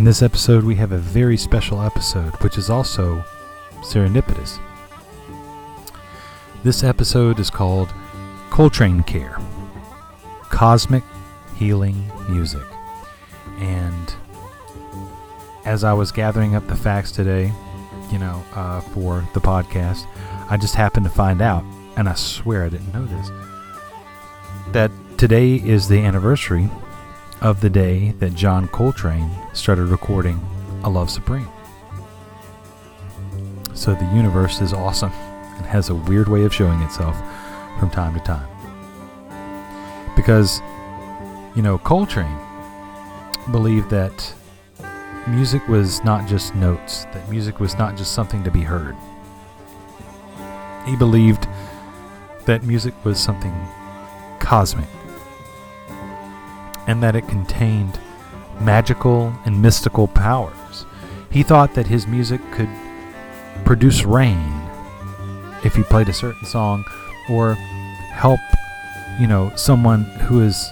[0.00, 3.22] In this episode, we have a very special episode, which is also
[3.82, 4.58] serendipitous.
[6.64, 7.92] This episode is called
[8.48, 9.36] Coltrane Care
[10.44, 11.04] Cosmic
[11.56, 12.62] Healing Music.
[13.58, 14.14] And
[15.66, 17.52] as I was gathering up the facts today,
[18.10, 20.06] you know, uh, for the podcast,
[20.48, 21.62] I just happened to find out,
[21.98, 23.30] and I swear I didn't know this,
[24.72, 26.70] that today is the anniversary
[27.40, 30.40] of the day that John Coltrane started recording
[30.84, 31.48] A Love Supreme.
[33.72, 37.16] So the universe is awesome and has a weird way of showing itself
[37.78, 38.46] from time to time.
[40.14, 40.60] Because,
[41.56, 42.38] you know, Coltrane
[43.50, 44.34] believed that
[45.26, 48.94] music was not just notes, that music was not just something to be heard.
[50.84, 51.48] He believed
[52.44, 53.54] that music was something
[54.40, 54.88] cosmic
[56.90, 58.00] and that it contained
[58.60, 60.84] magical and mystical powers.
[61.30, 62.68] He thought that his music could
[63.64, 64.60] produce rain
[65.62, 66.84] if he played a certain song
[67.30, 68.40] or help,
[69.20, 70.68] you know, someone who is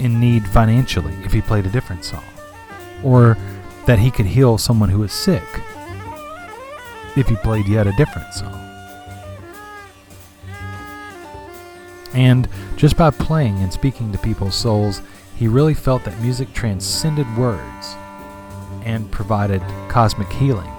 [0.00, 2.24] in need financially if he played a different song.
[3.02, 3.38] Or
[3.86, 5.42] that he could heal someone who is sick
[7.16, 8.58] if he played yet a different song.
[12.12, 12.46] And
[12.76, 15.00] just by playing and speaking to people's souls,
[15.36, 17.96] he really felt that music transcended words
[18.84, 20.70] and provided cosmic healing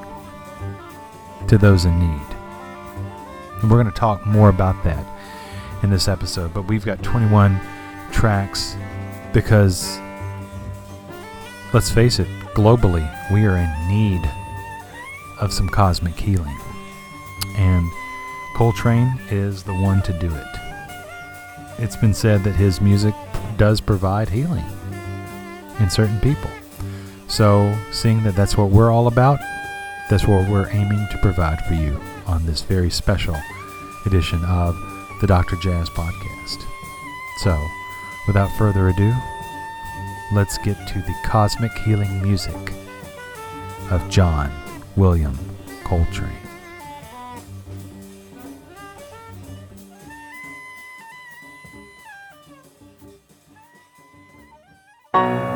[1.48, 2.36] to those in need.
[3.62, 5.06] And we're going to talk more about that
[5.84, 7.60] in this episode, but we've got 21
[8.12, 8.76] tracks
[9.34, 10.00] because,
[11.74, 14.22] let's face it, globally, we are in need
[15.40, 16.58] of some cosmic healing.
[17.58, 17.90] And
[18.56, 20.48] Coltrane is the one to do it.
[21.80, 23.16] It's been said that his music
[23.58, 24.66] does provide healing
[25.80, 26.50] in certain people.
[27.28, 29.40] So, seeing that that's what we're all about,
[30.10, 33.36] that's what we're aiming to provide for you on this very special
[34.06, 34.76] edition of
[35.22, 35.56] the Dr.
[35.58, 36.64] Jazz Podcast.
[37.40, 37.58] So,
[38.28, 39.14] without further ado,
[40.34, 42.74] let's get to the cosmic healing music
[43.90, 44.52] of John
[44.96, 45.38] William
[45.84, 46.43] Coltrane.
[55.16, 55.53] you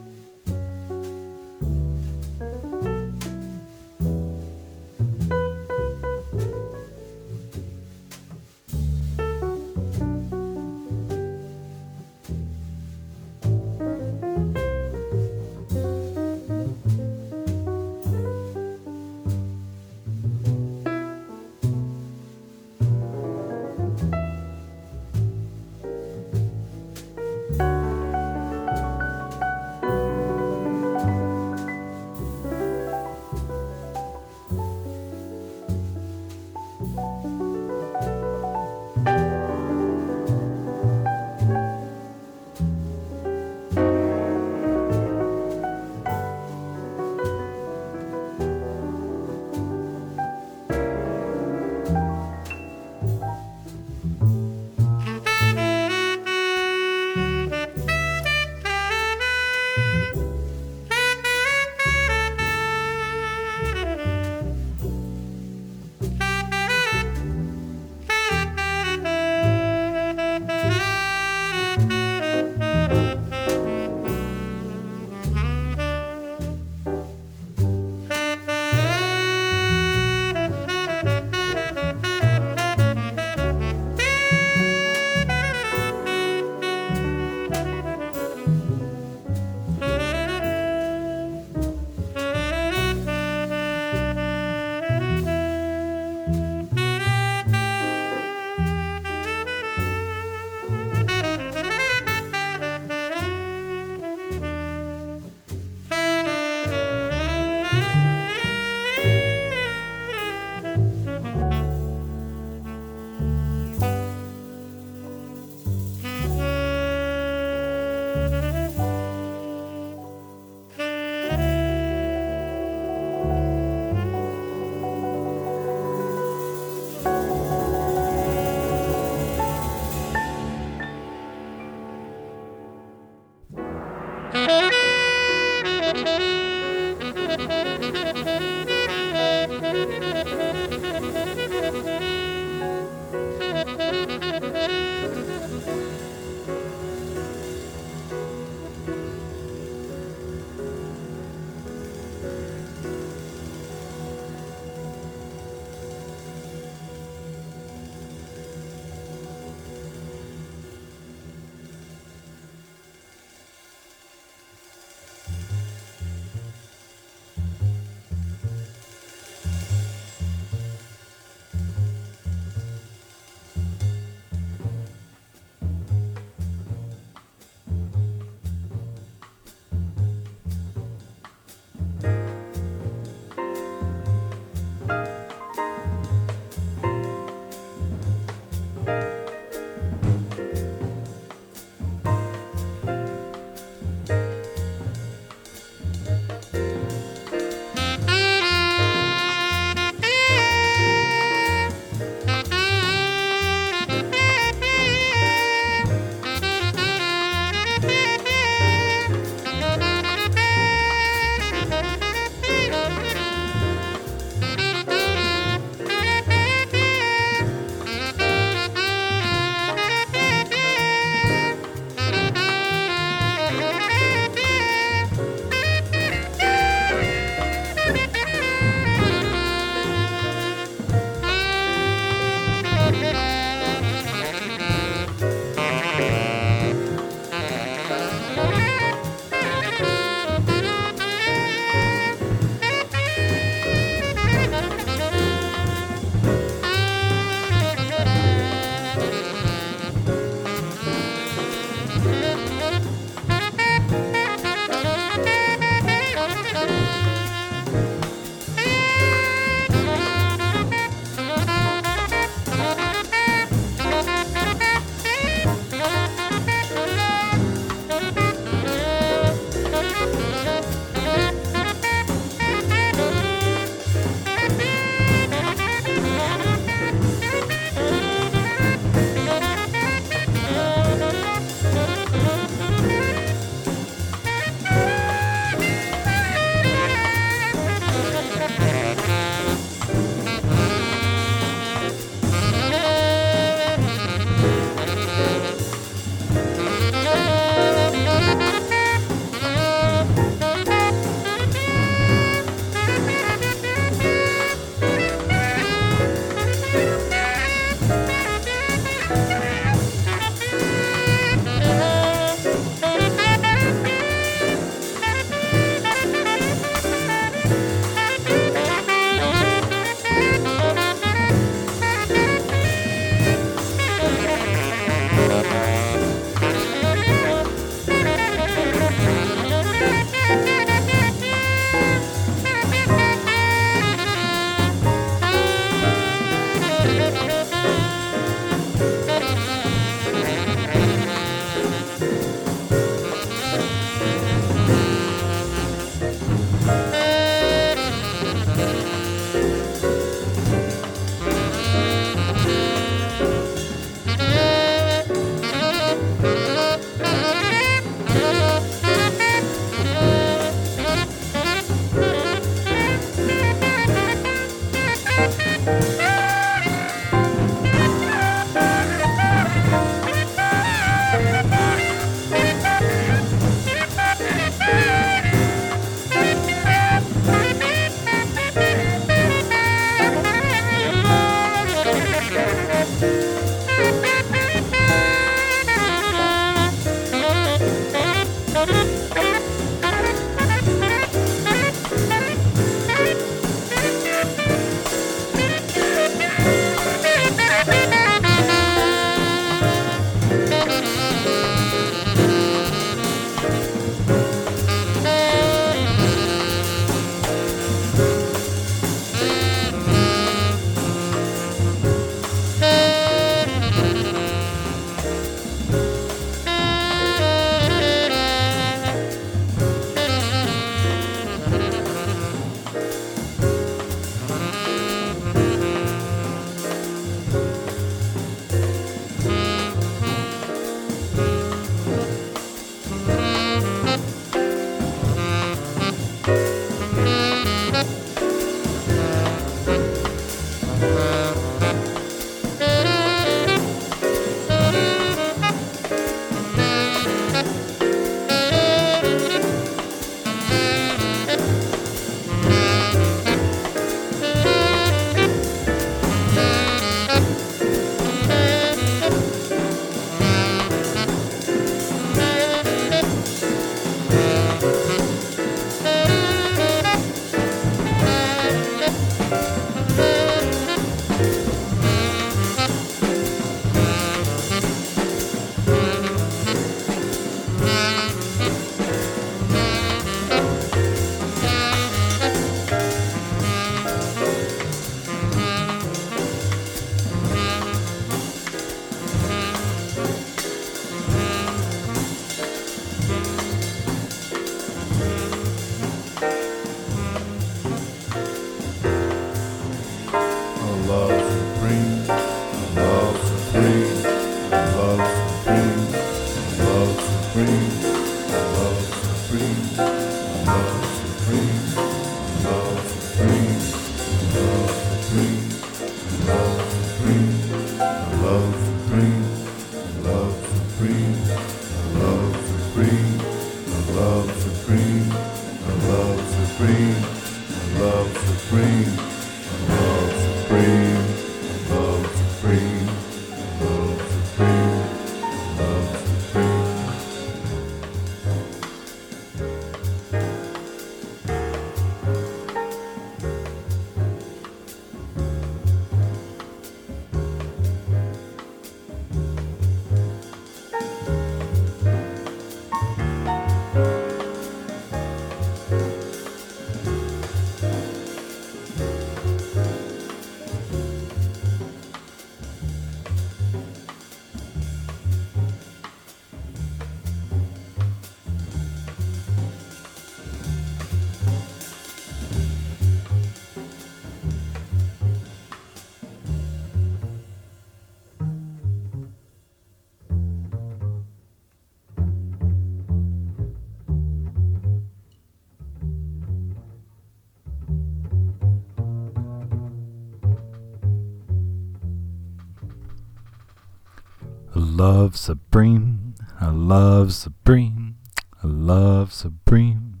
[594.90, 597.98] Love supreme, I love supreme,
[598.42, 600.00] I love supreme,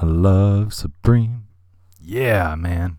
[0.00, 1.48] I love supreme.
[2.00, 2.96] Yeah, man.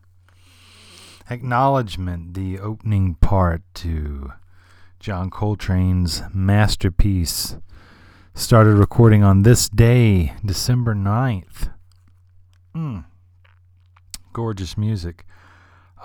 [1.32, 4.34] Acknowledgement, the opening part to
[5.00, 7.58] John Coltrane's masterpiece,
[8.36, 11.74] started recording on this day, December 9th.
[12.76, 13.06] Mm.
[14.34, 15.26] Gorgeous music.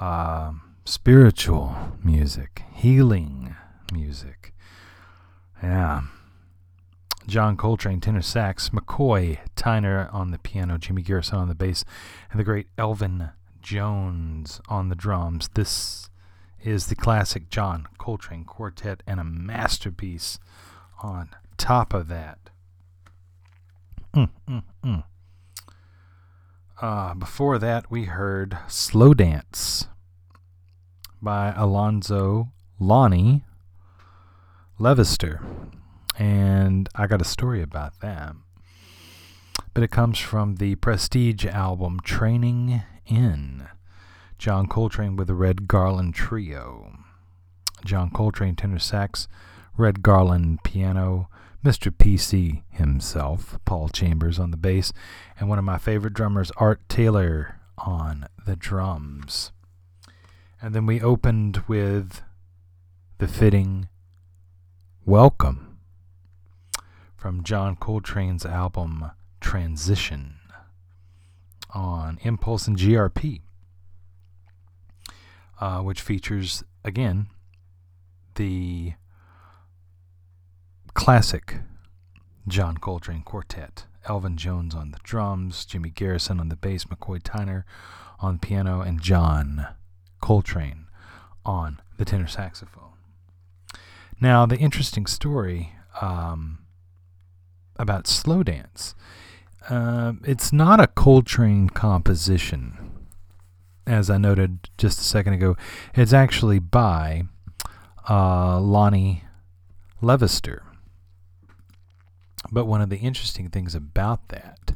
[0.00, 0.52] Uh,
[0.86, 3.54] spiritual music, healing
[3.92, 4.54] music.
[5.62, 6.02] Yeah.
[7.26, 11.84] John Coltrane, tenor sax, McCoy Tyner on the piano, Jimmy Garrison on the bass,
[12.30, 15.50] and the great Elvin Jones on the drums.
[15.52, 16.08] This
[16.62, 20.38] is the classic John Coltrane Quartet and a masterpiece
[21.02, 22.38] on top of that.
[24.14, 25.04] Mm, mm, mm.
[26.80, 29.86] Uh, before that, we heard Slow Dance
[31.20, 33.44] by Alonzo Lonnie
[34.78, 35.44] Levister.
[36.16, 38.34] And I got a story about that.
[39.74, 43.66] But it comes from the Prestige album Traneing In.
[44.38, 46.92] John Coltrane with the Red Garland Trio.
[47.84, 49.26] John Coltrane tenor sax,
[49.76, 51.28] Red Garland piano,
[51.64, 51.90] Mr.
[51.90, 54.92] PC himself, Paul Chambers on the bass,
[55.38, 59.50] and one of my favorite drummers, Art Taylor, on the drums.
[60.62, 62.22] And then we opened with
[63.18, 63.88] the fitting
[65.08, 65.78] Welcome
[67.16, 70.34] from John Coltrane's album Transition
[71.70, 73.40] on Impulse and GRP,
[75.62, 77.28] uh, which features, again,
[78.34, 78.92] the
[80.92, 81.56] classic
[82.46, 83.86] John Coltrane Quartet.
[84.10, 87.64] Elvin Jones on the drums, Jimmy Garrison on the bass, McCoy Tyner
[88.20, 89.68] on piano, and John
[90.20, 90.84] Coltrane
[91.46, 92.87] on the tenor saxophone.
[94.20, 96.58] Now, the interesting story um,
[97.76, 98.94] about Slow Dance
[99.68, 103.06] uh, it's not a Coltrane composition,
[103.86, 105.56] as I noted just a second ago.
[105.94, 107.24] It's actually by
[108.08, 109.24] uh, Lonnie
[110.02, 110.62] Levister.
[112.50, 114.74] But one of the interesting things about that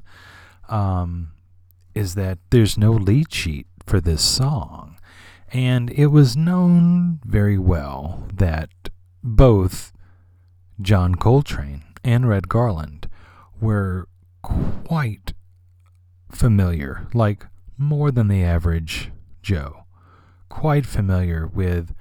[0.68, 1.30] um,
[1.94, 4.98] is that there's no lead sheet for this song.
[5.52, 8.70] And it was known very well that
[9.22, 9.92] both
[10.80, 13.08] John Coltrane and Red Garland
[13.60, 14.08] were
[14.42, 15.32] quite
[16.30, 17.46] familiar, like
[17.78, 19.10] more than the average
[19.42, 19.84] Joe,
[20.48, 21.94] quite familiar with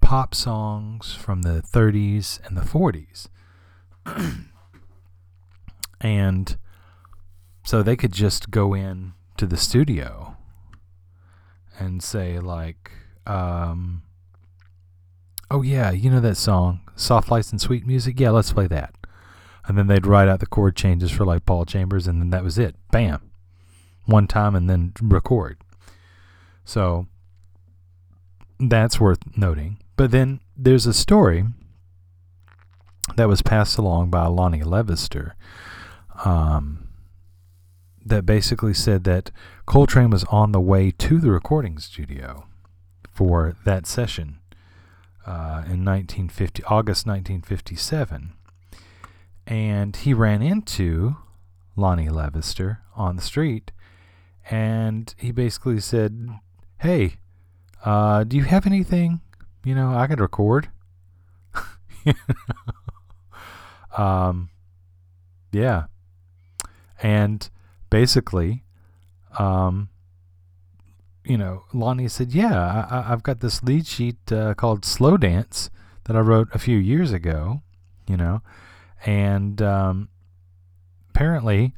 [0.00, 3.28] pop songs from the 30s and the 40s.
[6.00, 6.56] and
[7.62, 10.36] so they could just go in to the studio
[11.78, 12.92] and say like
[13.26, 14.02] um,
[15.54, 18.18] oh yeah you know that song soft lights and sweet music?
[18.18, 18.94] Yeah let's play that.
[19.66, 22.42] And then they'd write out the chord changes for like paul chambers and then that
[22.42, 22.74] was it.
[22.90, 23.30] Bam.
[24.06, 25.58] One time and then record.
[26.64, 27.06] So
[28.58, 29.78] that's worth noting.
[29.96, 31.44] But then there's a story
[33.16, 35.32] that was passed along by lonnie levister
[36.24, 36.88] um,
[38.04, 39.30] that basically said that
[39.66, 42.46] Coltrane was on the way to the recording studio
[43.12, 44.40] for that session
[45.26, 48.32] uh, in 1950, August 1957,
[49.46, 51.16] and he ran into
[51.76, 53.72] Lonnie Levister on the street,
[54.50, 56.28] and he basically said,
[56.78, 57.16] "Hey,
[57.84, 59.20] uh, do you have anything
[59.64, 60.68] you know, I could record.
[63.96, 64.50] um,
[65.52, 65.84] yeah.
[67.02, 67.48] And
[67.88, 68.62] basically,
[69.38, 69.88] um,
[71.24, 75.70] you know, Lonnie said, "Yeah, I, have got this lead sheet uh, called Slow Dance
[76.04, 77.62] that I wrote a few years ago,
[78.06, 78.42] you know,
[79.06, 80.08] and um,
[81.10, 81.72] apparently,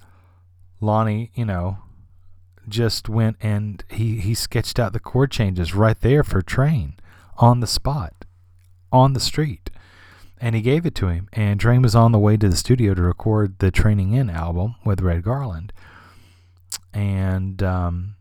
[0.80, 1.78] Lonnie, you know,
[2.68, 6.96] just went and he he sketched out the chord changes right there for Train
[7.38, 8.24] on the spot,
[8.90, 9.70] on the street."
[10.38, 12.92] And he gave it to him, and Train was on the way to the studio
[12.92, 15.72] to record the Traneing In album with Red Garland.
[16.92, 18.15] And um,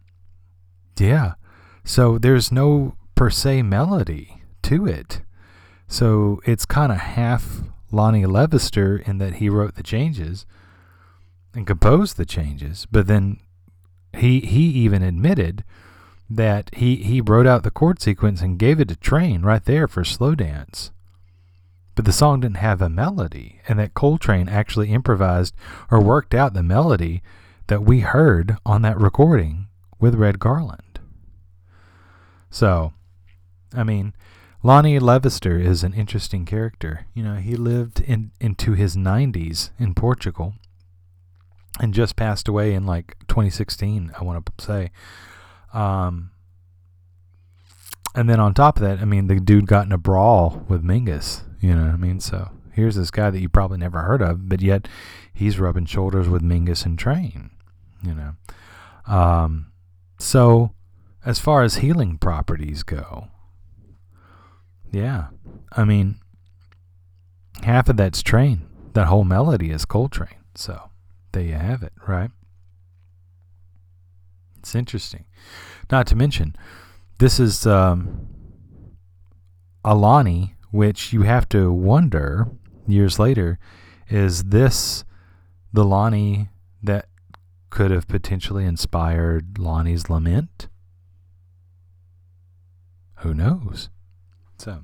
[0.99, 1.33] yeah.
[1.83, 5.21] So there's no per se melody to it.
[5.87, 10.45] So it's kind of half Lonnie Levister in that he wrote the changes
[11.53, 13.39] and composed the changes, but then
[14.13, 15.63] he he even admitted
[16.29, 19.87] that he he wrote out the chord sequence and gave it to Train right there
[19.87, 20.91] for slow dance.
[21.93, 25.55] But the song didn't have a melody, and that Coltrane actually improvised
[25.89, 27.21] or worked out the melody
[27.67, 29.67] that we heard on that recording
[29.99, 30.81] with Red Garland.
[32.55, 32.93] So,
[33.73, 34.13] I mean,
[34.63, 37.05] Lonnie Levister is an interesting character.
[37.13, 40.53] You know, he lived in into his 90s in Portugal
[41.81, 44.91] and just passed away in like 2016, I want to say.
[45.73, 46.31] Um,
[48.15, 50.81] and then on top of that, I mean, the dude got in a brawl with
[50.81, 52.21] Mingus, you know what I mean?
[52.21, 54.87] So here's this guy that you probably never heard of, but yet
[55.33, 57.49] he's rubbing shoulders with Mingus and Train,
[58.01, 58.35] you know.
[59.13, 59.73] Um,
[60.17, 60.71] so
[61.25, 63.29] as far as healing properties go,
[64.91, 65.27] yeah,
[65.73, 66.17] I mean,
[67.63, 68.67] half of that's train.
[68.93, 70.39] That whole melody is Coltrane.
[70.53, 70.89] So
[71.33, 72.29] there you have it, right?
[74.59, 75.25] It's interesting.
[75.91, 76.55] Not to mention,
[77.17, 78.27] this is um,
[79.83, 82.47] Alani, which you have to wonder
[82.87, 83.59] years later,
[84.09, 85.03] is this
[85.73, 86.49] the Lonnie
[86.81, 87.07] that
[87.69, 90.67] could have potentially inspired Lonnie's Lament?
[93.17, 93.89] Who knows?
[94.57, 94.83] So,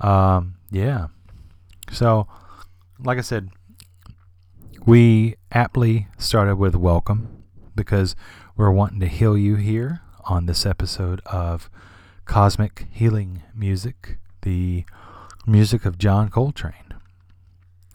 [0.00, 1.08] um, yeah.
[1.90, 2.26] So,
[2.98, 3.50] like I said,
[4.84, 8.16] we aptly started with welcome because
[8.56, 11.70] we're wanting to heal you here on this episode of
[12.24, 14.84] Cosmic Healing Music, the
[15.46, 16.94] music of John Coltrane.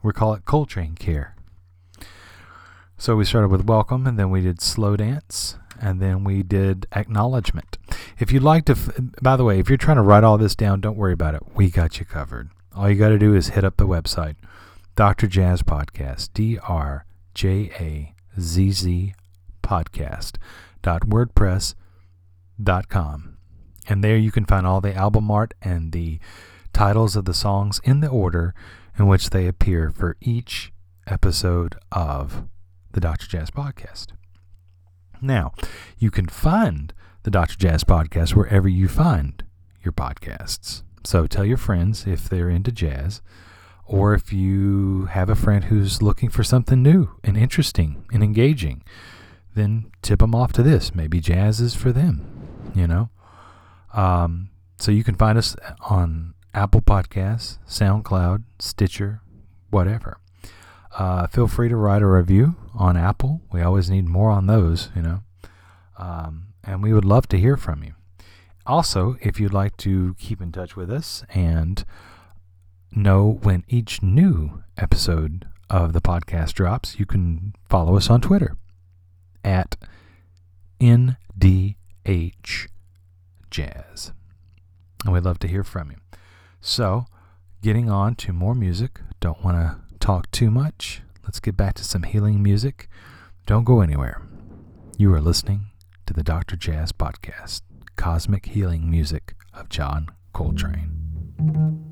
[0.03, 1.35] We call it Coltrane Care.
[2.97, 6.87] So we started with welcome and then we did slow dance and then we did
[6.93, 7.77] acknowledgement.
[8.21, 8.77] If you'd like to,
[9.19, 11.41] by the way, if you're trying to write all this down, don't worry about it.
[11.55, 12.51] We got you covered.
[12.75, 14.35] All you got to do is hit up the website,
[14.95, 15.25] Dr.
[15.25, 19.15] Jazz Podcast, D R J A Z Z
[19.63, 20.35] Podcast
[20.83, 21.73] dot wordpress
[22.61, 23.37] dot com,
[23.89, 26.19] and there you can find all the album art and the
[26.73, 28.53] titles of the songs in the order
[28.99, 30.71] in which they appear for each
[31.07, 32.43] episode of
[32.91, 33.25] the Dr.
[33.27, 34.09] Jazz Podcast.
[35.19, 35.53] Now,
[35.97, 37.57] you can find the Dr.
[37.57, 39.43] Jazz Podcast wherever you find
[39.83, 40.83] your podcasts.
[41.03, 43.21] So tell your friends if they're into jazz,
[43.85, 48.83] or if you have a friend who's looking for something new and interesting and engaging,
[49.55, 50.95] then tip them off to this.
[50.95, 53.09] Maybe jazz is for them, you know?
[53.93, 55.55] Um, so you can find us
[55.89, 59.21] on Apple Podcasts, SoundCloud, Stitcher,
[59.69, 60.17] whatever.
[60.97, 63.41] Uh, feel free to write a review on Apple.
[63.51, 65.23] We always need more on those, you know.
[65.97, 67.93] Um, and we would love to hear from you.
[68.65, 71.83] Also, if you'd like to keep in touch with us and
[72.91, 78.55] know when each new episode of the podcast drops, you can follow us on Twitter
[79.43, 79.77] at
[80.79, 82.67] NDH
[83.49, 84.11] Jazz.
[85.03, 85.97] And we'd love to hear from you.
[86.59, 87.05] So,
[87.63, 91.01] getting on to more music, don't want to talk too much.
[91.23, 92.87] Let's get back to some healing music.
[93.47, 94.21] Don't go anywhere.
[94.97, 95.70] You are listening
[96.11, 96.57] to the Dr.
[96.57, 97.61] Jazz Podcast,
[97.95, 101.90] Cosmic Healing Music of John Coltrane.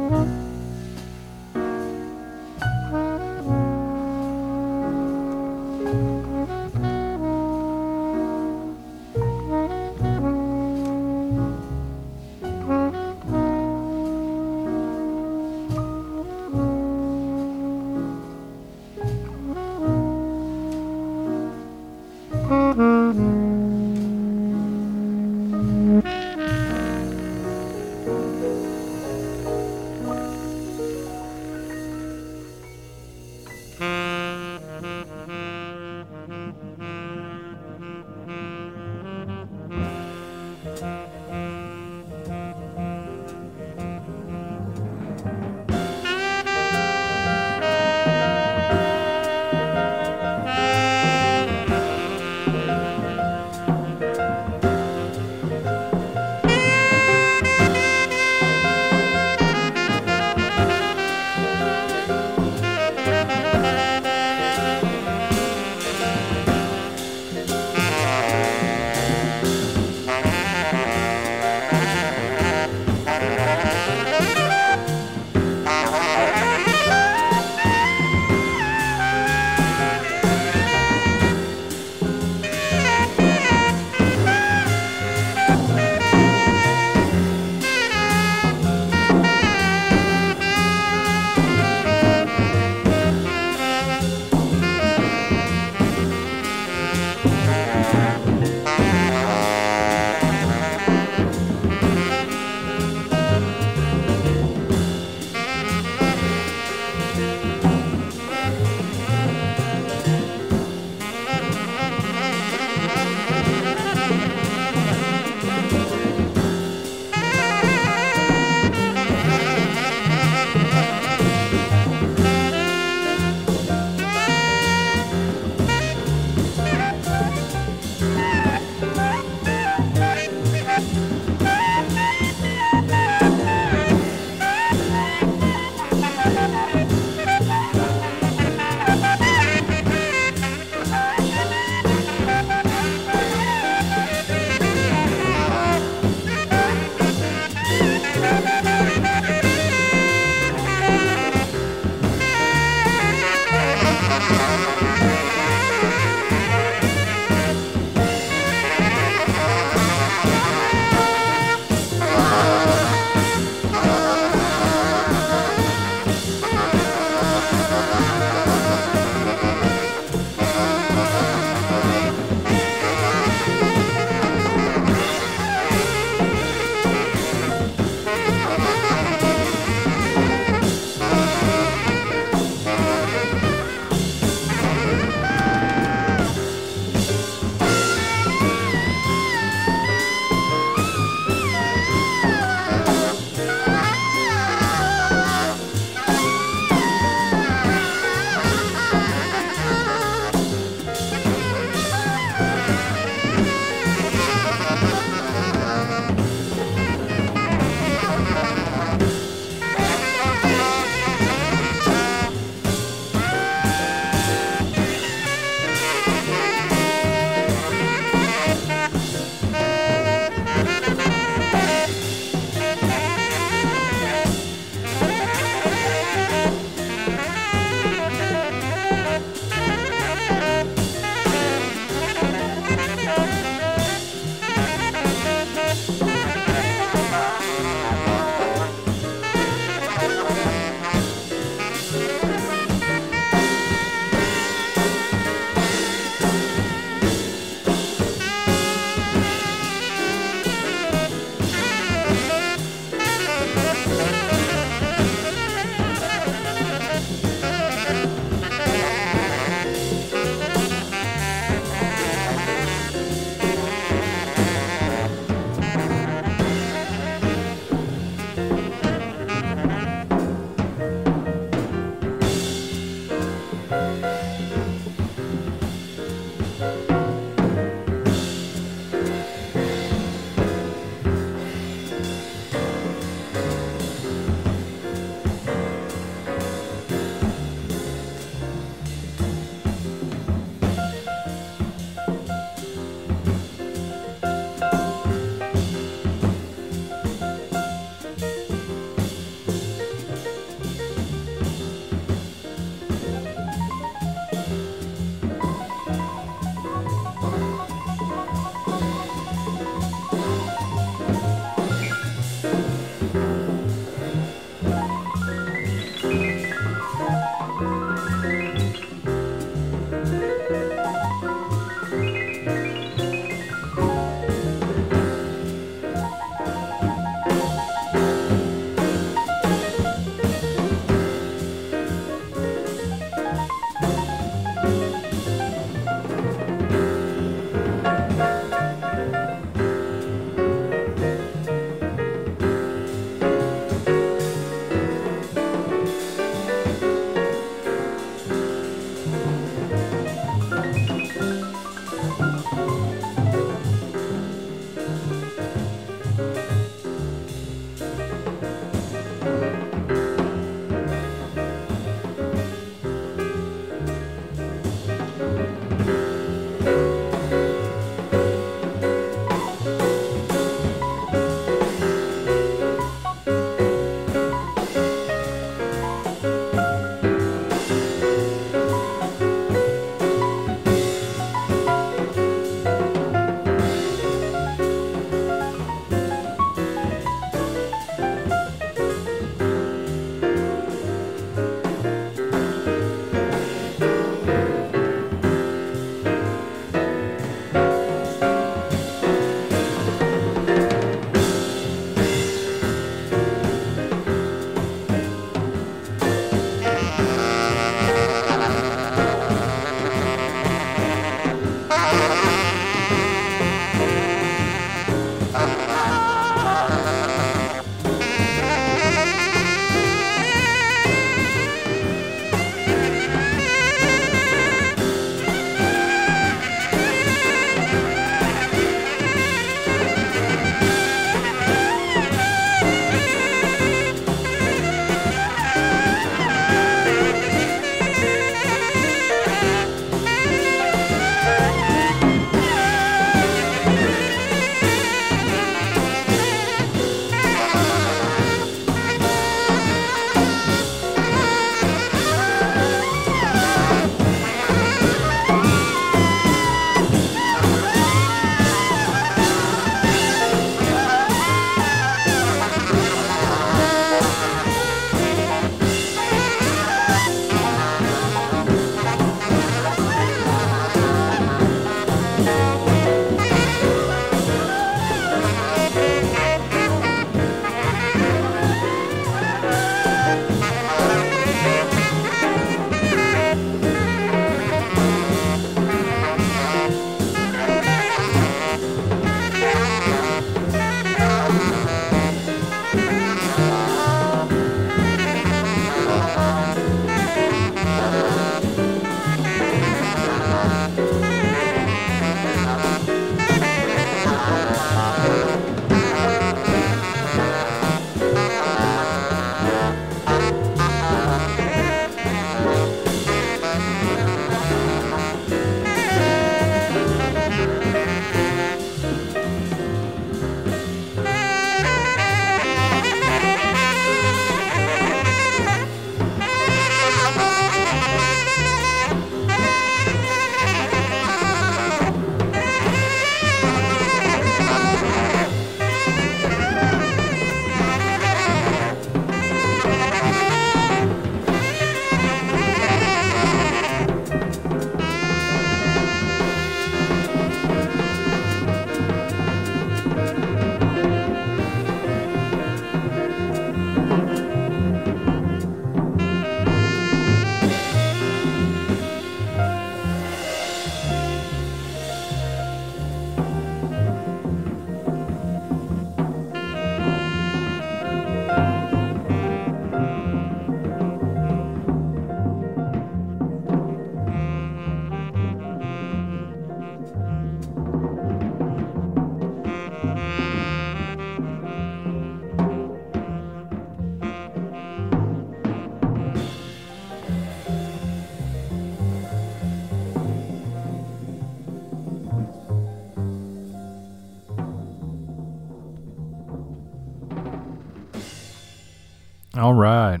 [599.62, 600.00] Right.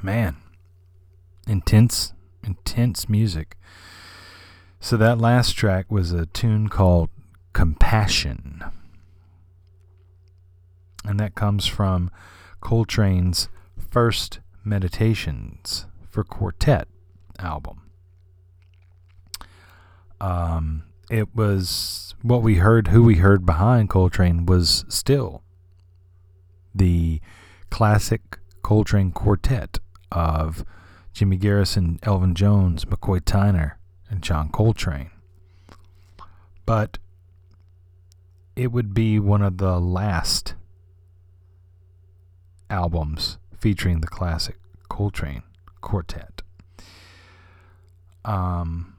[0.00, 0.36] Man.
[1.48, 2.12] Intense,
[2.44, 3.56] intense music.
[4.78, 7.10] So that last track was a tune called
[7.52, 8.62] Compassion.
[11.04, 12.10] And that comes from
[12.62, 16.86] Coltrane's first Meditations for Quartet
[17.40, 17.90] album.
[20.20, 25.42] Um, it was what we heard, who we heard behind Coltrane was still
[26.74, 27.20] the
[27.70, 29.78] classic Coltrane quartet
[30.12, 30.64] of
[31.12, 33.72] Jimmy Garrison, Elvin Jones, McCoy Tyner,
[34.08, 35.10] and John Coltrane.
[36.66, 36.98] But
[38.56, 40.54] it would be one of the last
[42.68, 44.56] albums featuring the classic
[44.88, 45.42] Coltrane
[45.80, 46.42] quartet.
[48.24, 48.96] Um,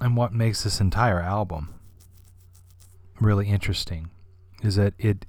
[0.00, 1.74] and what makes this entire album
[3.20, 4.10] really interesting
[4.62, 5.26] is that it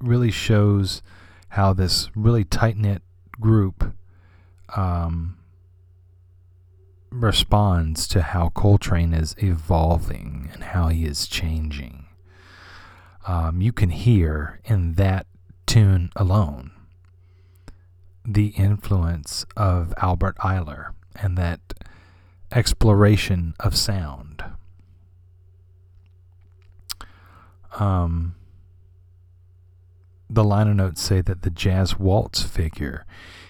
[0.00, 1.02] really shows
[1.50, 3.02] how this really tight knit
[3.40, 3.92] group
[4.76, 5.36] um,
[7.10, 12.06] responds to how Coltrane is evolving and how he is changing.
[13.26, 15.26] Um, you can hear in that
[15.66, 16.70] tune alone
[18.24, 21.60] the influence of Albert Ayler and that
[22.52, 24.44] exploration of sound.
[27.78, 28.34] Um,
[30.30, 33.04] the liner notes say that the jazz waltz figure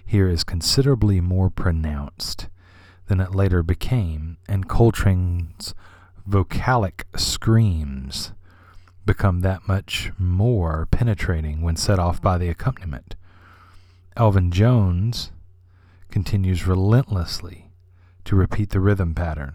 [0.05, 2.49] here is considerably more pronounced
[3.07, 5.75] than it later became, and Coltrane's
[6.29, 8.33] vocalic screams
[9.05, 13.15] become that much more penetrating when set off by the accompaniment.
[14.17, 15.33] Elvin Jones
[16.11, 17.71] continues relentlessly
[18.25, 19.55] to repeat the rhythm pattern.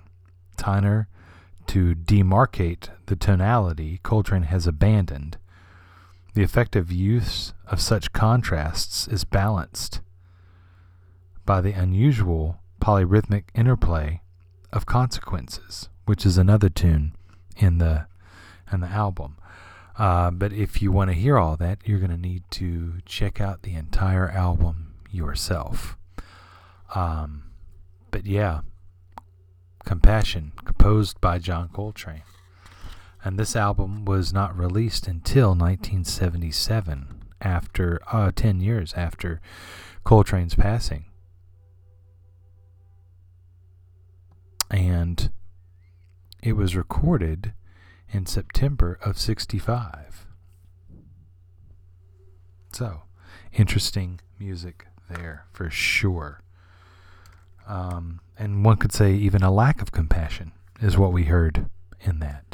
[0.57, 1.07] Tyner,
[1.67, 5.38] to demarcate the tonality Coltrane has abandoned,
[6.36, 10.01] the effective use of such contrasts is balanced
[11.45, 14.21] by the unusual polyrhythmic interplay
[14.71, 17.15] of consequences, which is another tune
[17.57, 18.07] in the
[18.71, 19.38] in the album.
[19.97, 23.39] Uh, but if you want to hear all that, you're going to need to check
[23.39, 25.95] out the entire album yourself.
[26.93, 27.45] Um,
[28.11, 28.61] but yeah,
[29.86, 32.23] Compassion, composed by John Coltrane.
[33.26, 39.41] And this album was not released until 1977, after uh, 10 years after
[40.05, 41.05] Coltrane's passing.
[44.69, 45.32] And
[46.43, 47.53] it was recorded
[48.11, 50.28] in September of 65.
[52.73, 53.01] So,
[53.51, 56.43] interesting music there for sure.
[57.67, 61.71] Um, and one could say even a lack of compassion is what we heard
[62.01, 62.45] in that.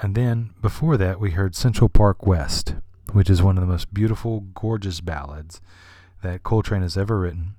[0.00, 2.74] And then before that, we heard Central Park West,
[3.12, 5.60] which is one of the most beautiful, gorgeous ballads
[6.22, 7.54] that Coltrane has ever written.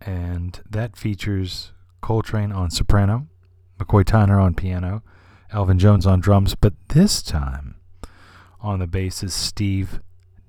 [0.00, 3.26] And that features Coltrane on soprano,
[3.78, 5.02] McCoy Tyner on piano,
[5.52, 7.76] Elvin Jones on drums, but this time
[8.60, 10.00] on the bass is Steve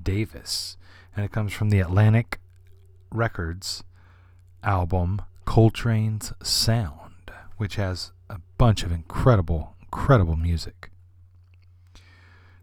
[0.01, 0.78] Davis.
[1.15, 2.39] And it comes from the Atlantic
[3.09, 3.84] Records
[4.63, 10.89] album Coltrane's Sound, which has a bunch of incredible incredible music.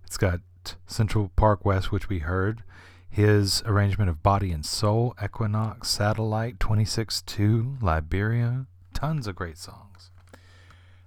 [0.04, 0.40] It's got
[0.86, 2.62] Central Park West, which we heard,
[3.08, 10.10] his arrangement of Body and Soul, Equinox, Satellite, 26 2, Liberia, tons of great songs.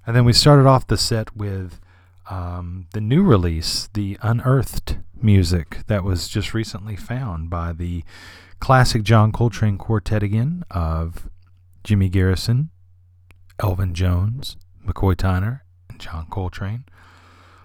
[0.05, 1.79] And then we started off the set with
[2.29, 8.03] um, the new release, the unearthed music that was just recently found by the
[8.59, 11.29] classic John Coltrane Quartet again of
[11.83, 12.69] Jimmy Garrison,
[13.59, 15.61] Elvin Jones, McCoy Tyner,
[16.01, 16.83] John Coltrane,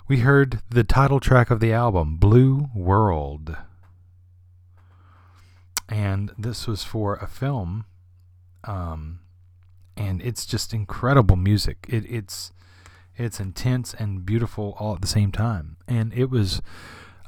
[0.07, 3.57] we heard the title track of the album, Blue World.
[5.89, 7.87] And this was for a film.
[8.65, 9.21] Um,
[9.97, 11.87] and it's just incredible music.
[11.89, 12.53] It, it's
[13.17, 15.79] it's intense and beautiful all at the same time.
[15.89, 16.61] And it was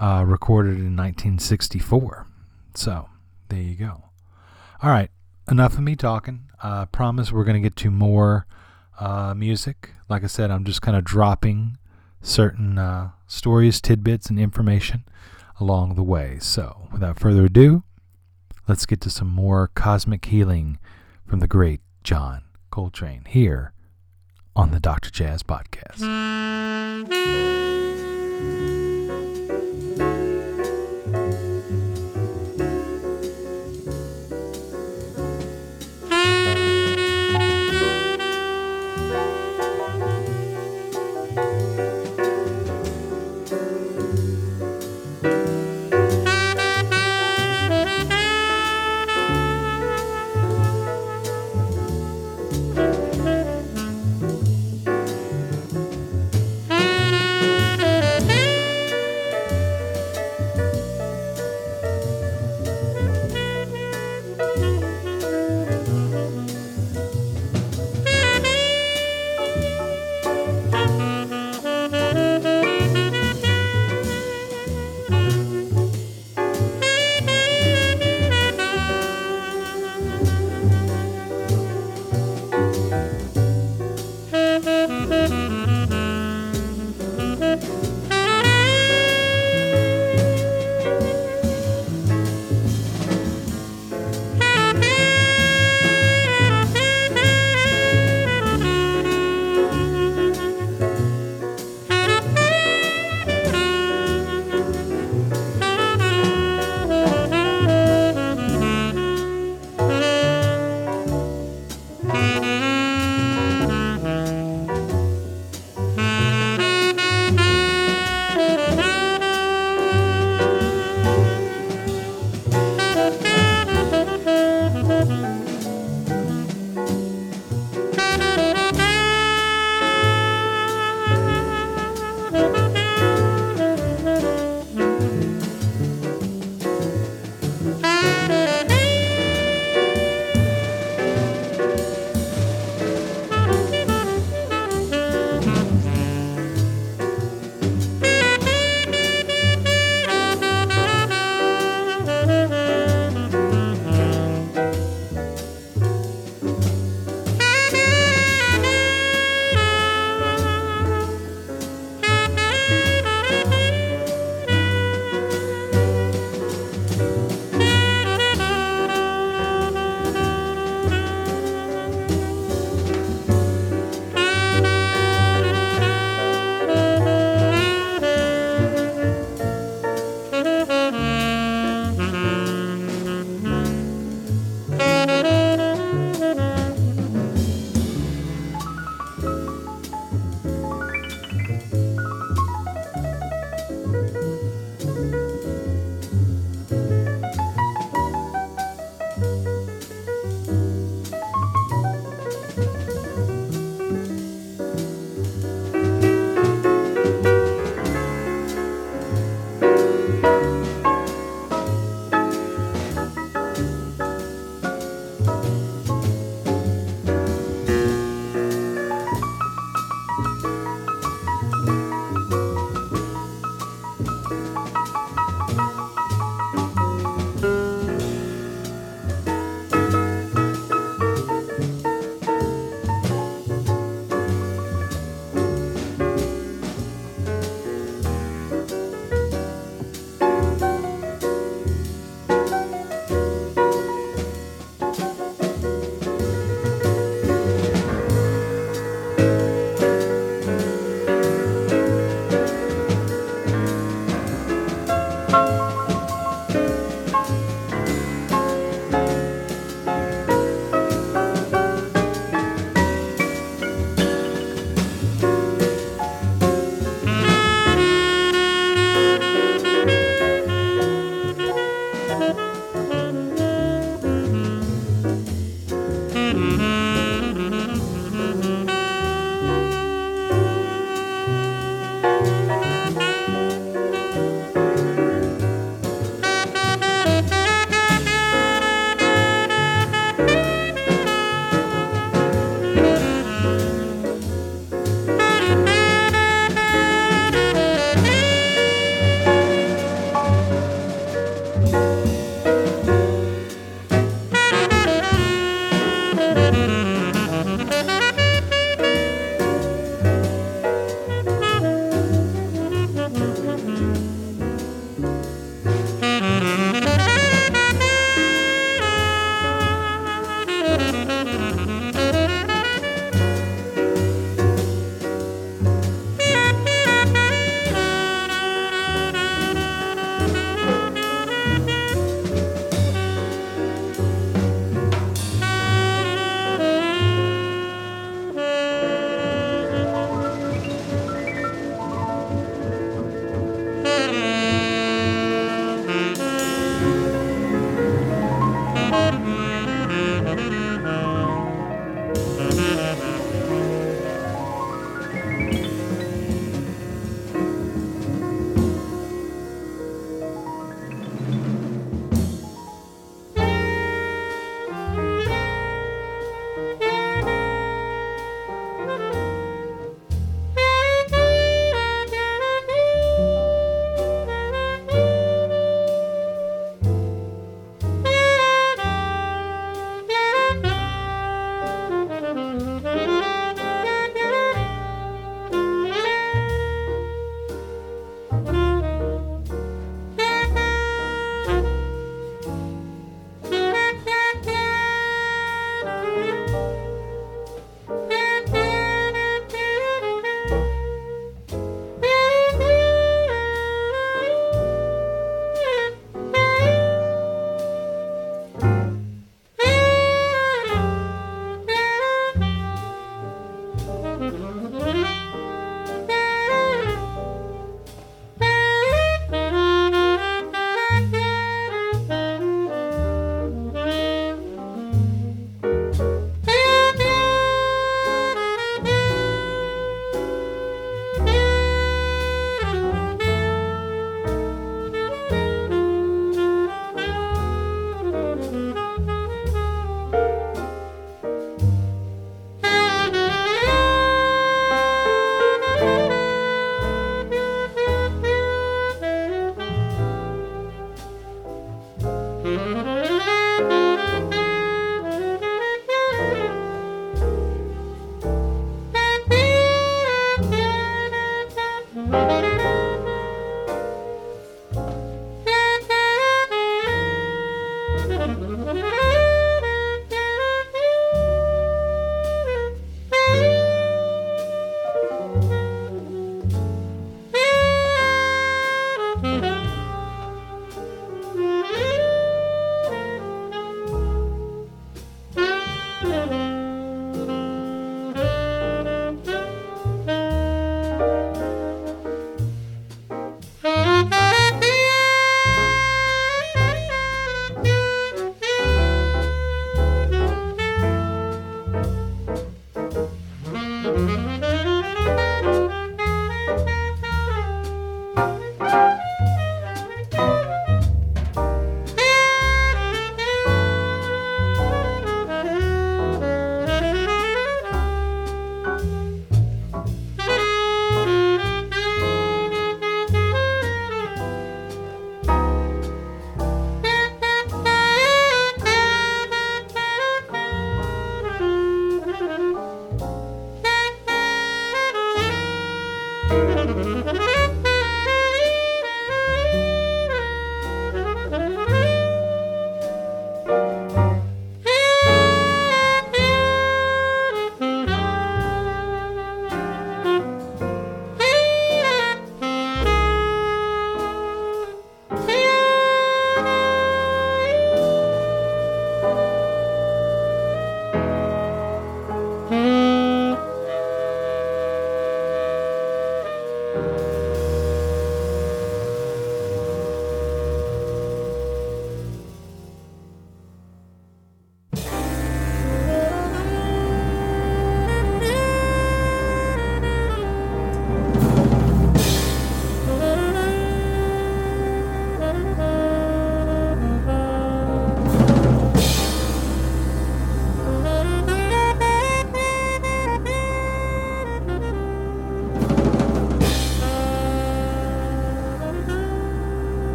[0.00, 2.26] uh, recorded in 1964.
[2.74, 3.08] So
[3.48, 4.06] there you go.
[4.82, 5.10] All right,
[5.48, 6.50] enough of me talking.
[6.60, 8.46] I uh, promise we're going to get to more
[8.98, 9.90] uh, music.
[10.08, 11.78] Like I said, I'm just kind of dropping
[12.22, 15.04] certain uh, stories, tidbits, and information
[15.60, 16.38] along the way.
[16.40, 17.82] So, without further ado,
[18.68, 20.78] let's get to some more cosmic healing
[21.26, 23.72] from the great John Coltrane here
[24.54, 25.10] on the Dr.
[25.10, 26.02] Jazz Podcast.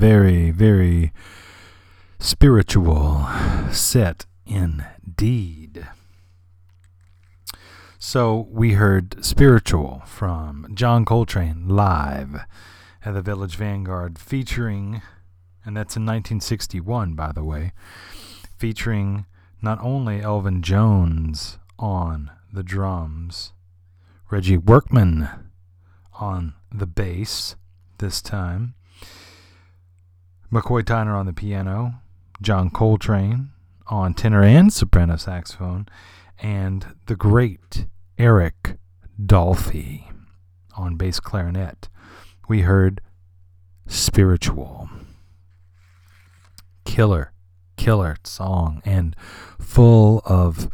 [0.00, 1.12] Very, very
[2.18, 3.28] spiritual
[3.70, 5.86] set indeed.
[7.98, 12.46] So we heard Spiritual from John Coltrane live
[13.04, 15.02] at the Village Vanguard featuring,
[15.66, 17.74] and that's in 1961, by the way,
[18.56, 19.26] featuring
[19.60, 23.52] not only Elvin Jones on the drums,
[24.30, 25.28] Reggie Workman
[26.14, 27.54] on the bass
[27.98, 28.74] this time,
[30.52, 31.94] McCoy Tyner on the piano,
[32.42, 33.50] John Coltrane
[33.86, 35.86] on tenor and soprano saxophone,
[36.40, 37.86] and the great
[38.18, 38.76] Eric
[39.24, 40.10] Dolphy
[40.76, 41.88] on bass clarinet.
[42.48, 43.00] We heard
[43.86, 44.88] Spiritual.
[46.84, 47.32] Killer,
[47.76, 49.14] killer song, and
[49.60, 50.68] full of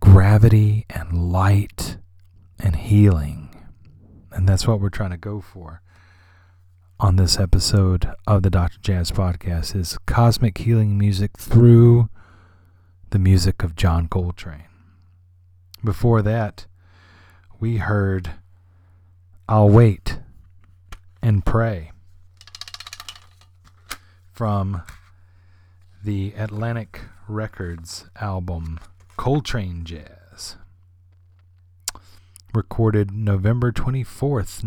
[0.00, 1.98] gravity and light
[2.58, 3.50] and healing.
[4.32, 5.80] And that's what we're trying to go for
[7.00, 8.78] on this episode of the Dr.
[8.80, 12.08] Jazz podcast is cosmic healing music through
[13.10, 14.64] the music of John Coltrane.
[15.82, 16.66] Before that,
[17.58, 18.30] we heard
[19.48, 20.20] I'll Wait
[21.20, 21.90] and Pray
[24.32, 24.82] from
[26.02, 28.78] the Atlantic Records album
[29.16, 30.56] Coltrane Jazz,
[32.52, 34.62] recorded November 24th,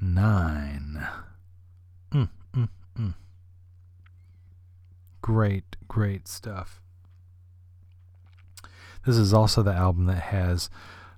[0.00, 1.08] 1959.
[2.12, 2.68] Mm, mm,
[2.98, 3.14] mm.
[5.22, 6.80] Great, great stuff.
[9.04, 10.68] This is also the album that has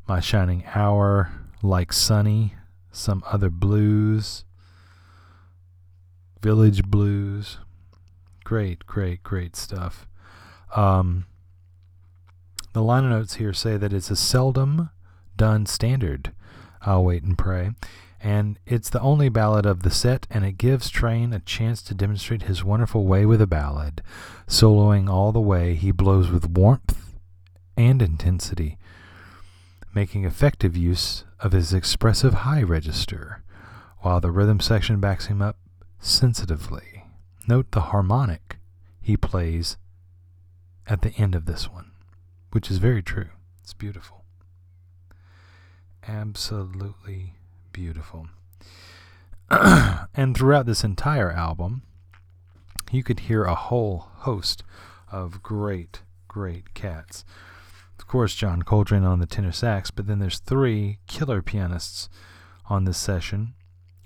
[0.07, 1.31] My Shining Hour,
[1.63, 2.55] Like Sonny,
[2.93, 4.45] some other blues,
[6.43, 7.59] Village Blues.
[8.45, 10.07] Great, great, great stuff.
[10.77, 11.27] Um,
[12.73, 14.91] the liner notes here say that it's a seldom
[15.37, 16.33] done standard.
[16.83, 17.71] I'll wait and pray.
[18.21, 21.95] And it's the only ballad of the set, and it gives Trane a chance to
[21.95, 24.03] demonstrate his wonderful way with a ballad.
[24.49, 27.15] Soloing all the way, he blows with warmth
[27.77, 28.77] and intensity,
[29.95, 33.43] making effective use of his expressive high register,
[34.01, 35.57] while the rhythm section backs him up
[36.01, 37.05] sensitively.
[37.47, 38.59] Note the harmonic
[39.01, 39.77] he plays
[40.89, 41.93] at the end of this one,
[42.51, 43.29] which is very true.
[43.63, 44.25] It's beautiful.
[46.07, 47.38] Absolutely
[47.79, 48.27] beautiful.
[49.51, 51.83] and throughout this entire album,
[52.91, 54.65] you could hear a whole host
[55.13, 57.25] of great, great cats.
[57.97, 62.09] Of course, John Coltrane on the tenor sax, but then there's three killer pianists
[62.69, 63.55] on this session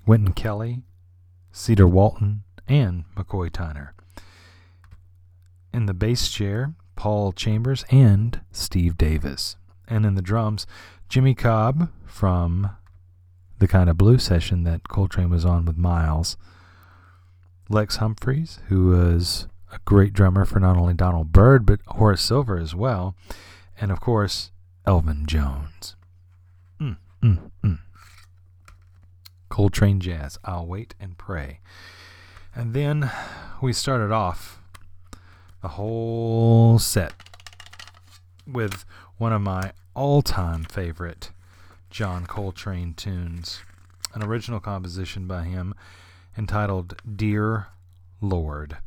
[0.05, 0.83] Wynton Kelly,
[1.51, 3.89] Cedar Walton, and McCoy Tyner.
[5.73, 9.55] In the bass chair, Paul Chambers and Steve Davis.
[9.87, 10.67] And in the drums,
[11.09, 12.69] Jimmy Cobb from
[13.63, 16.35] the kind of blue session that Coltrane was on with Miles.
[17.69, 22.57] Lex Humphries, who was a great drummer for not only Donald Byrd, but Horace Silver
[22.57, 23.15] as well.
[23.79, 24.51] And of course,
[24.85, 25.95] Elvin Jones.
[26.81, 27.79] Mm, mm, mm.
[29.47, 31.61] Coltrane Jazz, I'll Wait and Pray.
[32.53, 33.09] And then
[33.61, 34.59] we started off
[35.61, 37.13] the whole set
[38.45, 38.83] with
[39.15, 41.31] one of my all time favorite
[41.93, 43.61] John Coltrane tunes,
[44.15, 45.75] an original composition by him
[46.35, 47.67] entitled Dear
[48.19, 48.77] Lord.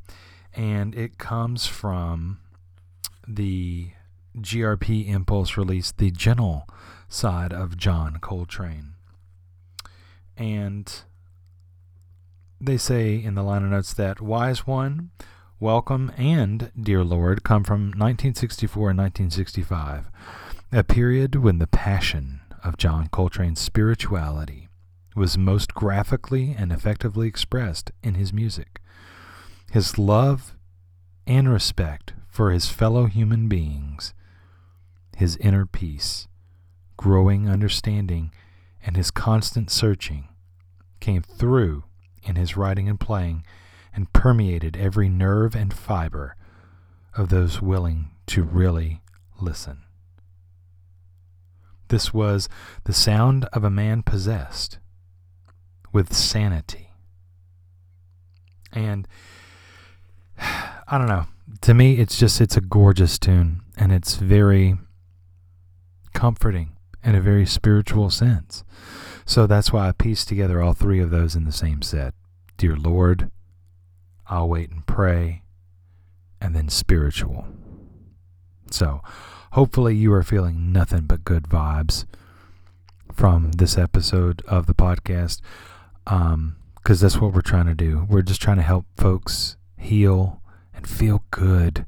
[0.53, 2.41] And it comes from
[3.29, 3.91] the
[4.37, 6.69] GRP Impulse release, the gentle
[7.09, 8.95] side of John Coltrane.
[10.37, 10.93] And
[12.61, 15.11] they say in the liner notes that Wise One,
[15.61, 20.11] Welcome, and Dear Lord come from 1964 and 1965,
[20.73, 24.69] a period when the passion of John Coltrane's spirituality
[25.15, 28.81] was most graphically and effectively expressed in his music.
[29.71, 30.57] His love
[31.29, 34.15] and respect for his fellow human beings,
[35.17, 36.27] his inner peace,
[36.97, 38.33] growing understanding,
[38.85, 40.29] and his constant searching
[40.99, 41.85] came through
[42.25, 43.45] in his writing and playing
[43.95, 46.35] and permeated every nerve and fiber
[47.17, 49.03] of those willing to really
[49.41, 49.86] listen.
[51.89, 52.49] This was
[52.85, 54.79] the sound of a man possessed
[55.93, 56.91] with sanity.
[58.73, 59.07] And
[60.39, 61.27] I don't know.
[61.63, 64.77] To me, it's just, it's a gorgeous tune and it's very
[66.13, 68.65] comforting in a very spiritual sense.
[69.25, 72.15] So that's why I pieced together all three of those in the same set
[72.57, 73.31] Dear Lord,
[74.29, 75.43] I'll Wait and Pray,
[76.41, 77.47] and then Spiritual.
[78.71, 79.03] So,
[79.57, 82.05] Hopefully, you are feeling nothing but good vibes
[83.11, 85.41] from this episode of the podcast.
[86.07, 88.07] Um, because that's what we're trying to do.
[88.07, 90.43] We're just trying to help folks heal
[90.75, 91.87] and feel good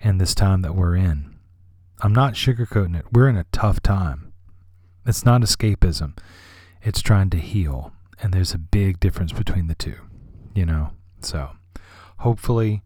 [0.00, 1.36] in this time that we're in.
[2.00, 3.04] I'm not sugarcoating it.
[3.12, 4.32] We're in a tough time.
[5.04, 6.16] It's not escapism,
[6.80, 7.92] it's trying to heal.
[8.22, 9.98] And there's a big difference between the two,
[10.54, 10.92] you know?
[11.20, 11.50] So
[12.20, 12.82] hopefully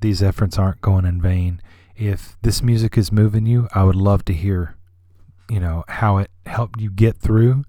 [0.00, 1.60] these efforts aren't going in vain.
[1.96, 4.76] If this music is moving you, I would love to hear,
[5.48, 7.64] you know, how it helped you get through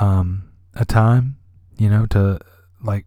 [0.00, 1.36] um, a time,
[1.78, 2.40] you know, to
[2.82, 3.06] like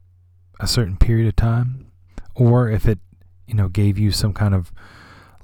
[0.59, 1.91] a certain period of time,
[2.33, 2.99] or if it,
[3.45, 4.71] you know, gave you some kind of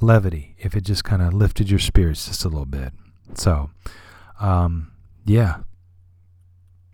[0.02, 2.94] levity, if it just kind of lifted your spirits just a little bit.
[3.36, 3.70] So,
[4.40, 4.92] um,
[5.26, 5.58] yeah,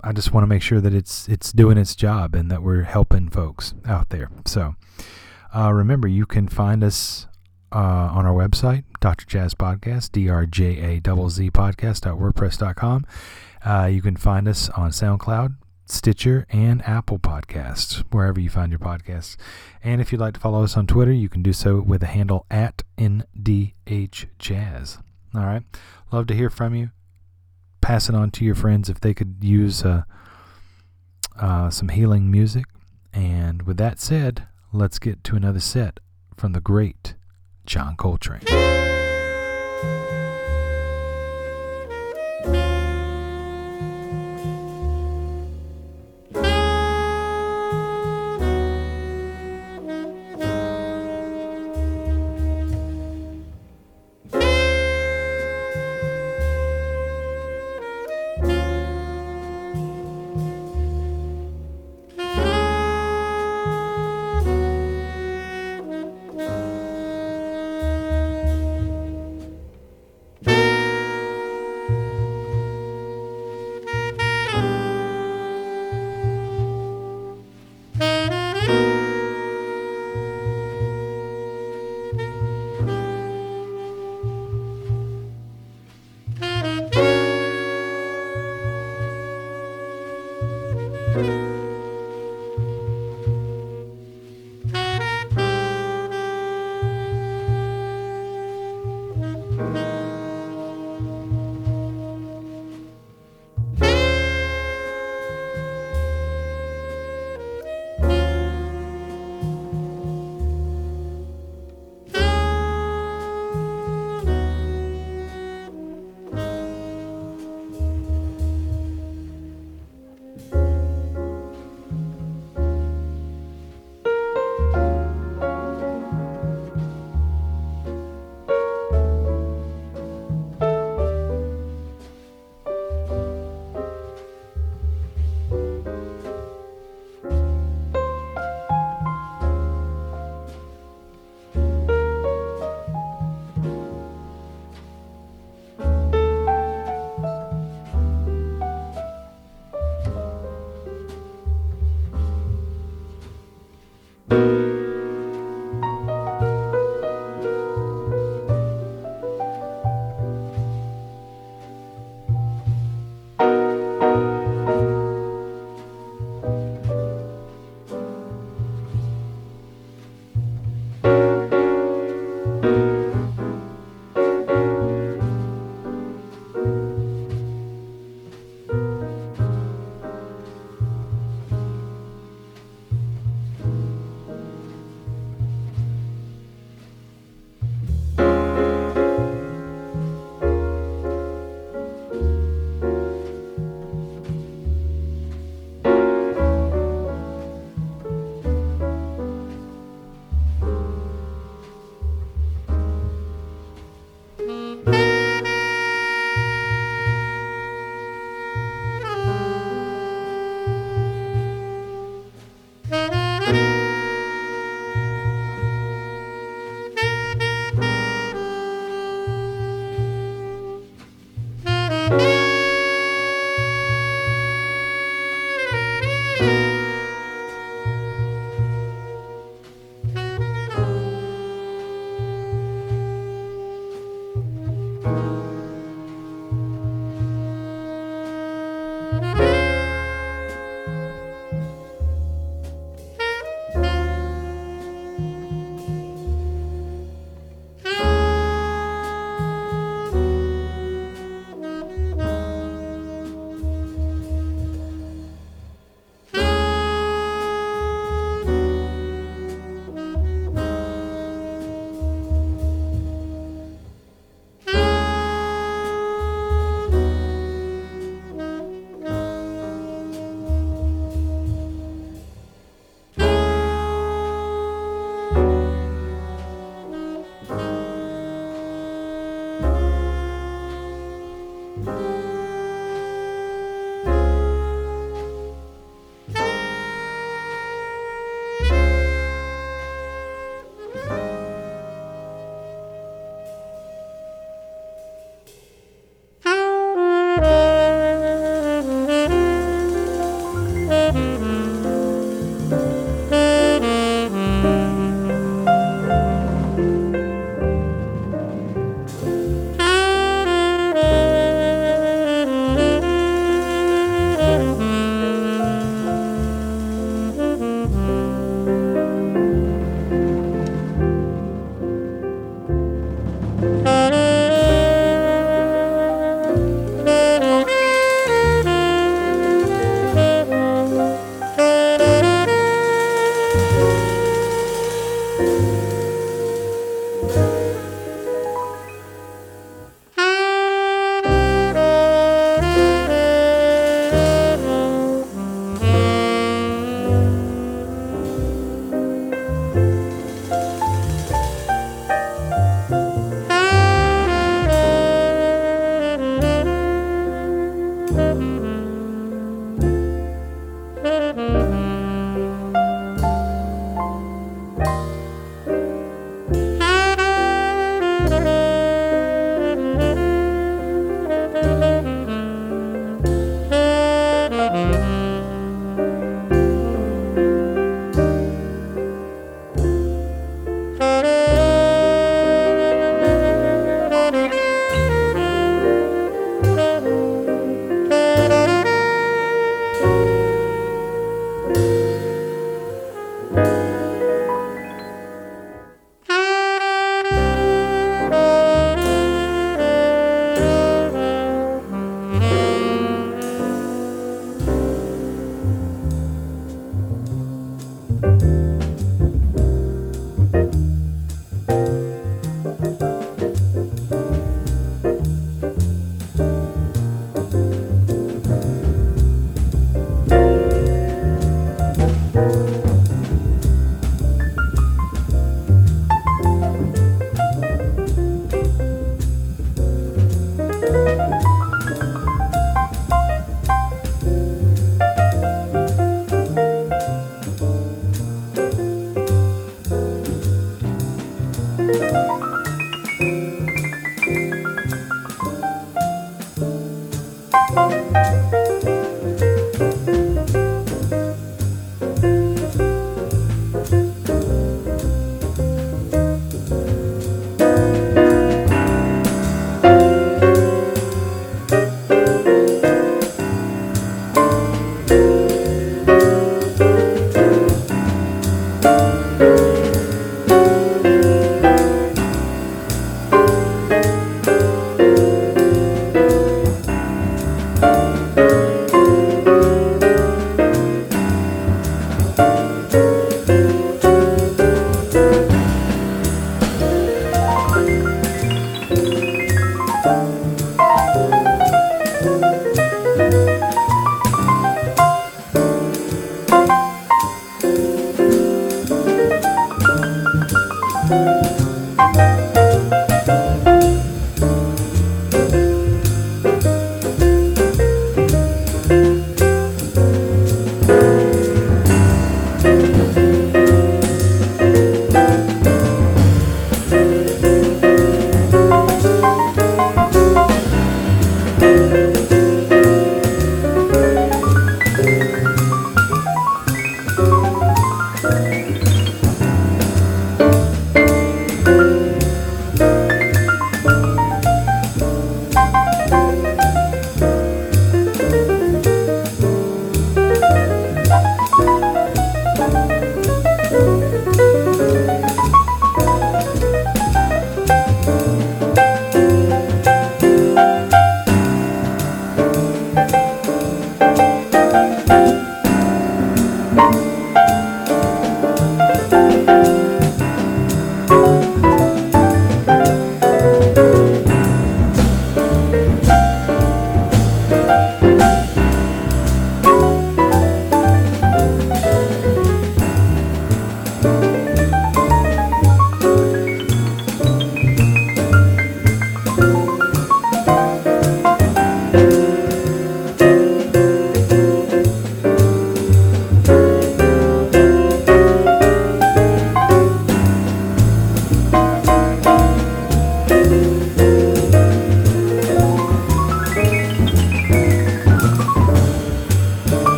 [0.00, 2.82] I just want to make sure that it's it's doing its job and that we're
[2.82, 4.30] helping folks out there.
[4.46, 4.74] So,
[5.54, 7.26] uh, remember, you can find us
[7.72, 9.26] uh, on our website, Dr.
[9.26, 13.06] Jazz Podcast, D R J A Z Z podcast.wordpress.com.
[13.64, 18.78] Uh, you can find us on SoundCloud, Stitcher, and Apple Podcasts, wherever you find your
[18.78, 19.36] podcasts.
[19.82, 22.06] And if you'd like to follow us on Twitter, you can do so with the
[22.06, 24.98] handle at NDHJazz.
[25.34, 25.62] All right.
[26.10, 26.90] Love to hear from you.
[27.80, 30.02] Pass it on to your friends if they could use uh,
[31.40, 32.64] uh, some healing music.
[33.12, 36.00] And with that said, let's get to another set
[36.36, 37.14] from the great
[37.66, 38.81] John Coltrane.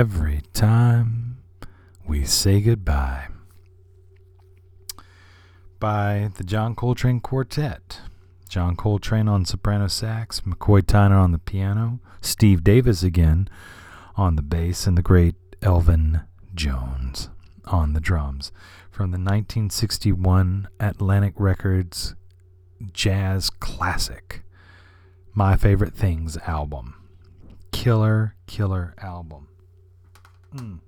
[0.00, 1.36] Every time
[2.06, 3.28] we say goodbye.
[5.78, 8.00] By the John Coltrane Quartet.
[8.48, 13.46] John Coltrane on soprano sax, McCoy Tyner on the piano, Steve Davis again
[14.16, 16.22] on the bass, and the great Elvin
[16.54, 17.28] Jones
[17.66, 18.52] on the drums.
[18.90, 22.14] From the 1961 Atlantic Records
[22.90, 24.44] jazz classic,
[25.34, 26.94] My Favorite Things album.
[27.70, 29.49] Killer, killer album.
[30.54, 30.80] Mm.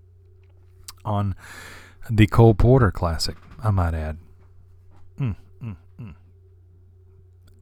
[1.04, 1.34] On
[2.10, 4.18] the Cole Porter classic, I might add.
[5.20, 6.14] Mm, mm, mm.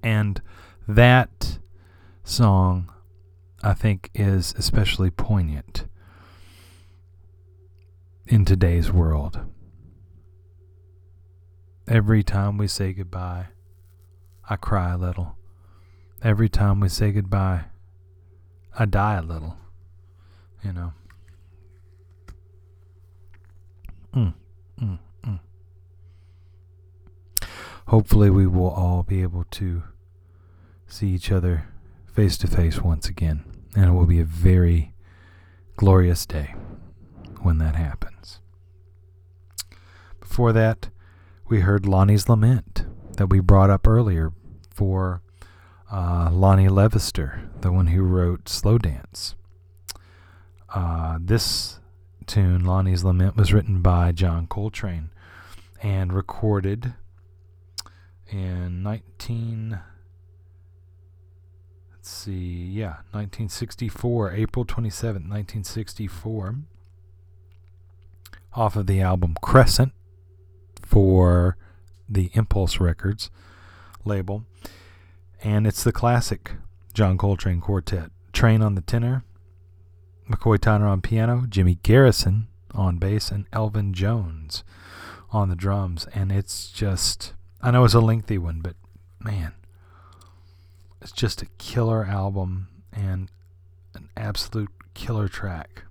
[0.03, 0.41] and
[0.89, 1.59] that
[2.25, 2.91] song,
[3.63, 5.87] I think, is especially poignant
[8.27, 9.41] in today's world.
[11.89, 13.47] Every time we say goodbye,
[14.49, 15.37] I cry a little.
[16.23, 17.65] Every time we say goodbye,
[18.79, 19.57] I die a little.
[20.63, 20.93] You know.
[24.83, 25.41] Mm, mm, mm.
[27.89, 29.83] Hopefully, we will all be able to
[30.87, 31.69] see each other
[32.13, 33.45] face to face once again.
[33.77, 34.95] And it will be a very
[35.77, 36.55] glorious day
[37.41, 38.41] when that happens.
[40.21, 40.91] Before that,
[41.49, 42.85] we heard Lonnie's Lament
[43.17, 44.33] that we brought up earlier
[44.71, 45.23] for
[45.93, 49.35] uh, Lonnie Levister, the one who wrote Slow Dance.
[50.73, 51.80] Uh, this
[52.31, 55.11] tune, Lonnie's Lament, was written by John Coltrane
[55.83, 56.95] and recorded
[58.29, 59.81] in 19
[61.91, 66.57] let's see yeah 1964 april 27th 1964
[68.53, 69.93] off of the album crescent
[70.81, 71.57] for
[72.09, 73.31] the impulse records
[74.05, 74.45] label.
[75.43, 76.53] And it's the classic
[76.95, 79.25] john coltrane quartet Trane on the tenor
[80.31, 84.63] McCoy Tyner on piano, Jimmy Garrison on bass, and Elvin Jones
[85.33, 86.07] on the drums.
[86.15, 88.77] And it's just, I know it's a lengthy one, but
[89.19, 89.55] man,
[91.01, 93.29] it's just a killer album and
[93.95, 95.83] an absolute killer track.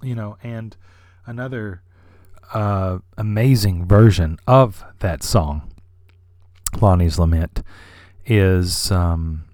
[0.00, 0.76] You know, and
[1.26, 1.82] another
[2.52, 5.72] uh, amazing version of that song,
[6.80, 7.62] Lonnie's Lament,
[8.26, 9.44] is um,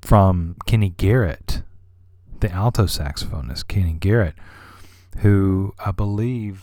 [0.00, 1.62] from Kenny Garrett
[2.46, 4.34] the alto saxophonist, Kenny Garrett,
[5.18, 6.62] who I believe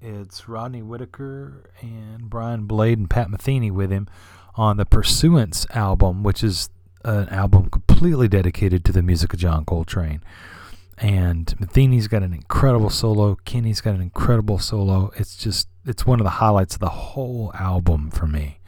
[0.00, 4.08] it's Rodney Whitaker and Brian Blade and Pat Metheny with him
[4.54, 6.70] on the Pursuance album, which is
[7.04, 10.22] an album completely dedicated to the music of John Coltrane.
[10.96, 13.36] And Metheny's got an incredible solo.
[13.44, 15.12] Kenny's got an incredible solo.
[15.16, 18.60] It's just, it's one of the highlights of the whole album for me.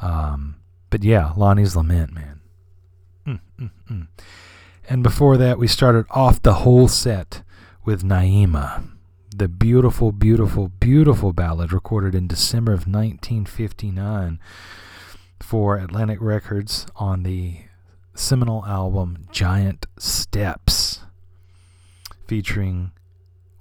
[0.00, 0.56] Um,
[0.88, 2.40] but yeah, Lonnie's Lament, man.
[3.26, 4.08] Mm, mm, mm.
[4.90, 7.44] And before that, we started off the whole set
[7.84, 8.90] with Naima,
[9.30, 14.40] the beautiful, beautiful, beautiful ballad recorded in December of 1959
[15.38, 17.58] for Atlantic Records on the
[18.16, 21.02] seminal album Giant Steps,
[22.26, 22.90] featuring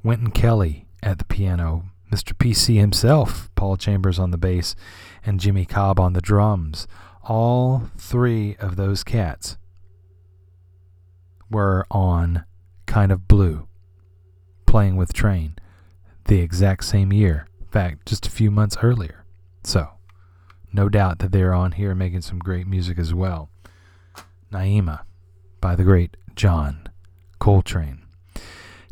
[0.01, 2.33] Wynton Kelly at the piano, Mr.
[2.33, 4.75] PC himself, Paul Chambers on the bass,
[5.23, 6.87] and Jimmy Cobb on the drums.
[7.23, 9.59] All three of those cats
[11.49, 12.45] were on
[12.85, 13.67] Kind of Blue,
[14.65, 15.57] playing with Trane,
[16.25, 17.47] the exact same year.
[17.59, 19.25] In fact, just a few months earlier.
[19.63, 19.89] So,
[20.71, 23.49] no doubt that they're on here making some great music as well.
[24.51, 25.01] Naima
[25.61, 26.87] by the great John
[27.39, 28.01] Coltrane.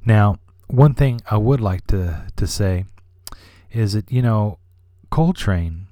[0.05, 2.85] Now, one thing I would like to, to say
[3.71, 4.59] is that, you know,
[5.09, 5.87] Coltrane,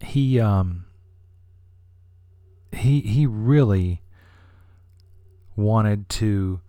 [0.00, 0.86] he, um,
[2.72, 4.02] he, he really
[5.60, 6.60] wanted to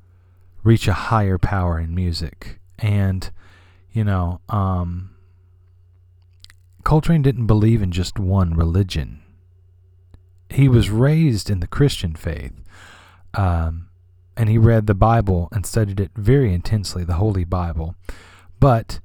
[0.63, 2.59] reach a higher power in music.
[2.77, 3.29] And,
[3.91, 5.11] you know, um,
[6.83, 9.21] Coltrane didn't believe in just one religion.
[10.49, 12.53] He was raised in the Christian faith,
[13.33, 13.87] um,
[14.35, 17.95] and he read the Bible and studied it very intensely, the Holy Bible.
[18.59, 18.99] But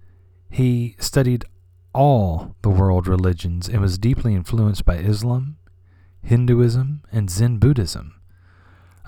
[0.50, 1.44] he studied
[1.92, 5.56] all the world religions and was deeply influenced by Islam,
[6.22, 8.20] Hinduism, and Zen Buddhism.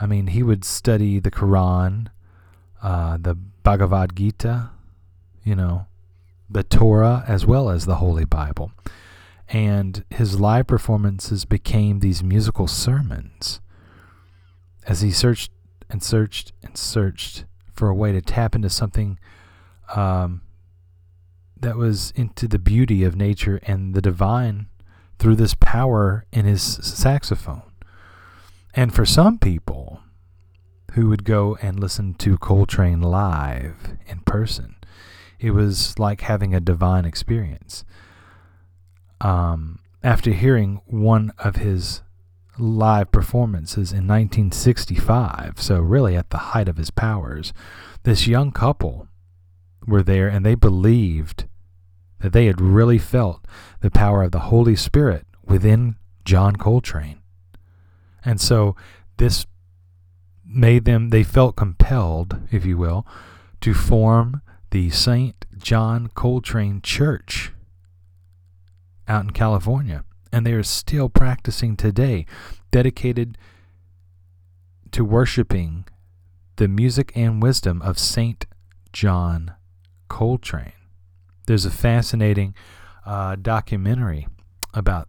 [0.00, 2.08] I mean, he would study the Quran,
[2.82, 4.70] uh, the Bhagavad Gita,
[5.44, 5.86] you know,
[6.48, 8.72] the Torah, as well as the Holy Bible.
[9.48, 13.60] And his live performances became these musical sermons
[14.86, 15.50] as he searched
[15.90, 19.18] and searched and searched for a way to tap into something
[19.94, 20.42] um,
[21.60, 24.66] that was into the beauty of nature and the divine
[25.18, 27.67] through this power in his saxophone.
[28.78, 30.02] And for some people
[30.92, 34.76] who would go and listen to Coltrane live in person.
[35.40, 37.84] It was like having a divine experience.
[39.20, 42.02] Um, after hearing one of his
[42.56, 47.52] live performances in 1965, so really at the height of his powers,
[48.04, 49.08] this young couple
[49.88, 51.46] were there and they believed
[52.20, 53.44] that they had really felt
[53.80, 57.18] the power of the Holy Spirit within John Coltrane.
[58.28, 58.76] And so
[59.16, 59.46] this
[60.44, 63.06] made them, they felt compelled, if you will,
[63.62, 65.46] to form the St.
[65.56, 67.52] John Coltrane Church
[69.08, 70.04] out in California.
[70.30, 72.26] And they are still practicing today,
[72.70, 73.38] dedicated
[74.90, 75.86] to worshiping
[76.56, 78.44] the music and wisdom of St.
[78.92, 79.54] John
[80.08, 80.72] Coltrane.
[81.46, 82.54] There's a fascinating
[83.06, 84.28] uh, documentary
[84.74, 85.08] about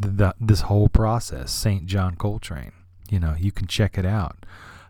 [0.00, 1.86] the, this whole process, St.
[1.86, 2.72] John Coltrane.
[3.10, 4.46] You know, you can check it out.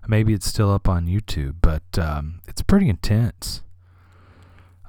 [0.06, 3.62] Maybe it's still up on YouTube, but um, it's pretty intense.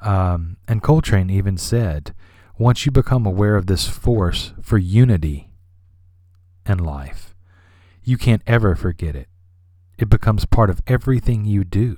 [0.01, 2.15] Um, and Coltrane even said,
[2.57, 5.49] once you become aware of this force for unity
[6.65, 7.35] and life,
[8.03, 9.27] you can't ever forget it.
[9.97, 11.97] It becomes part of everything you do.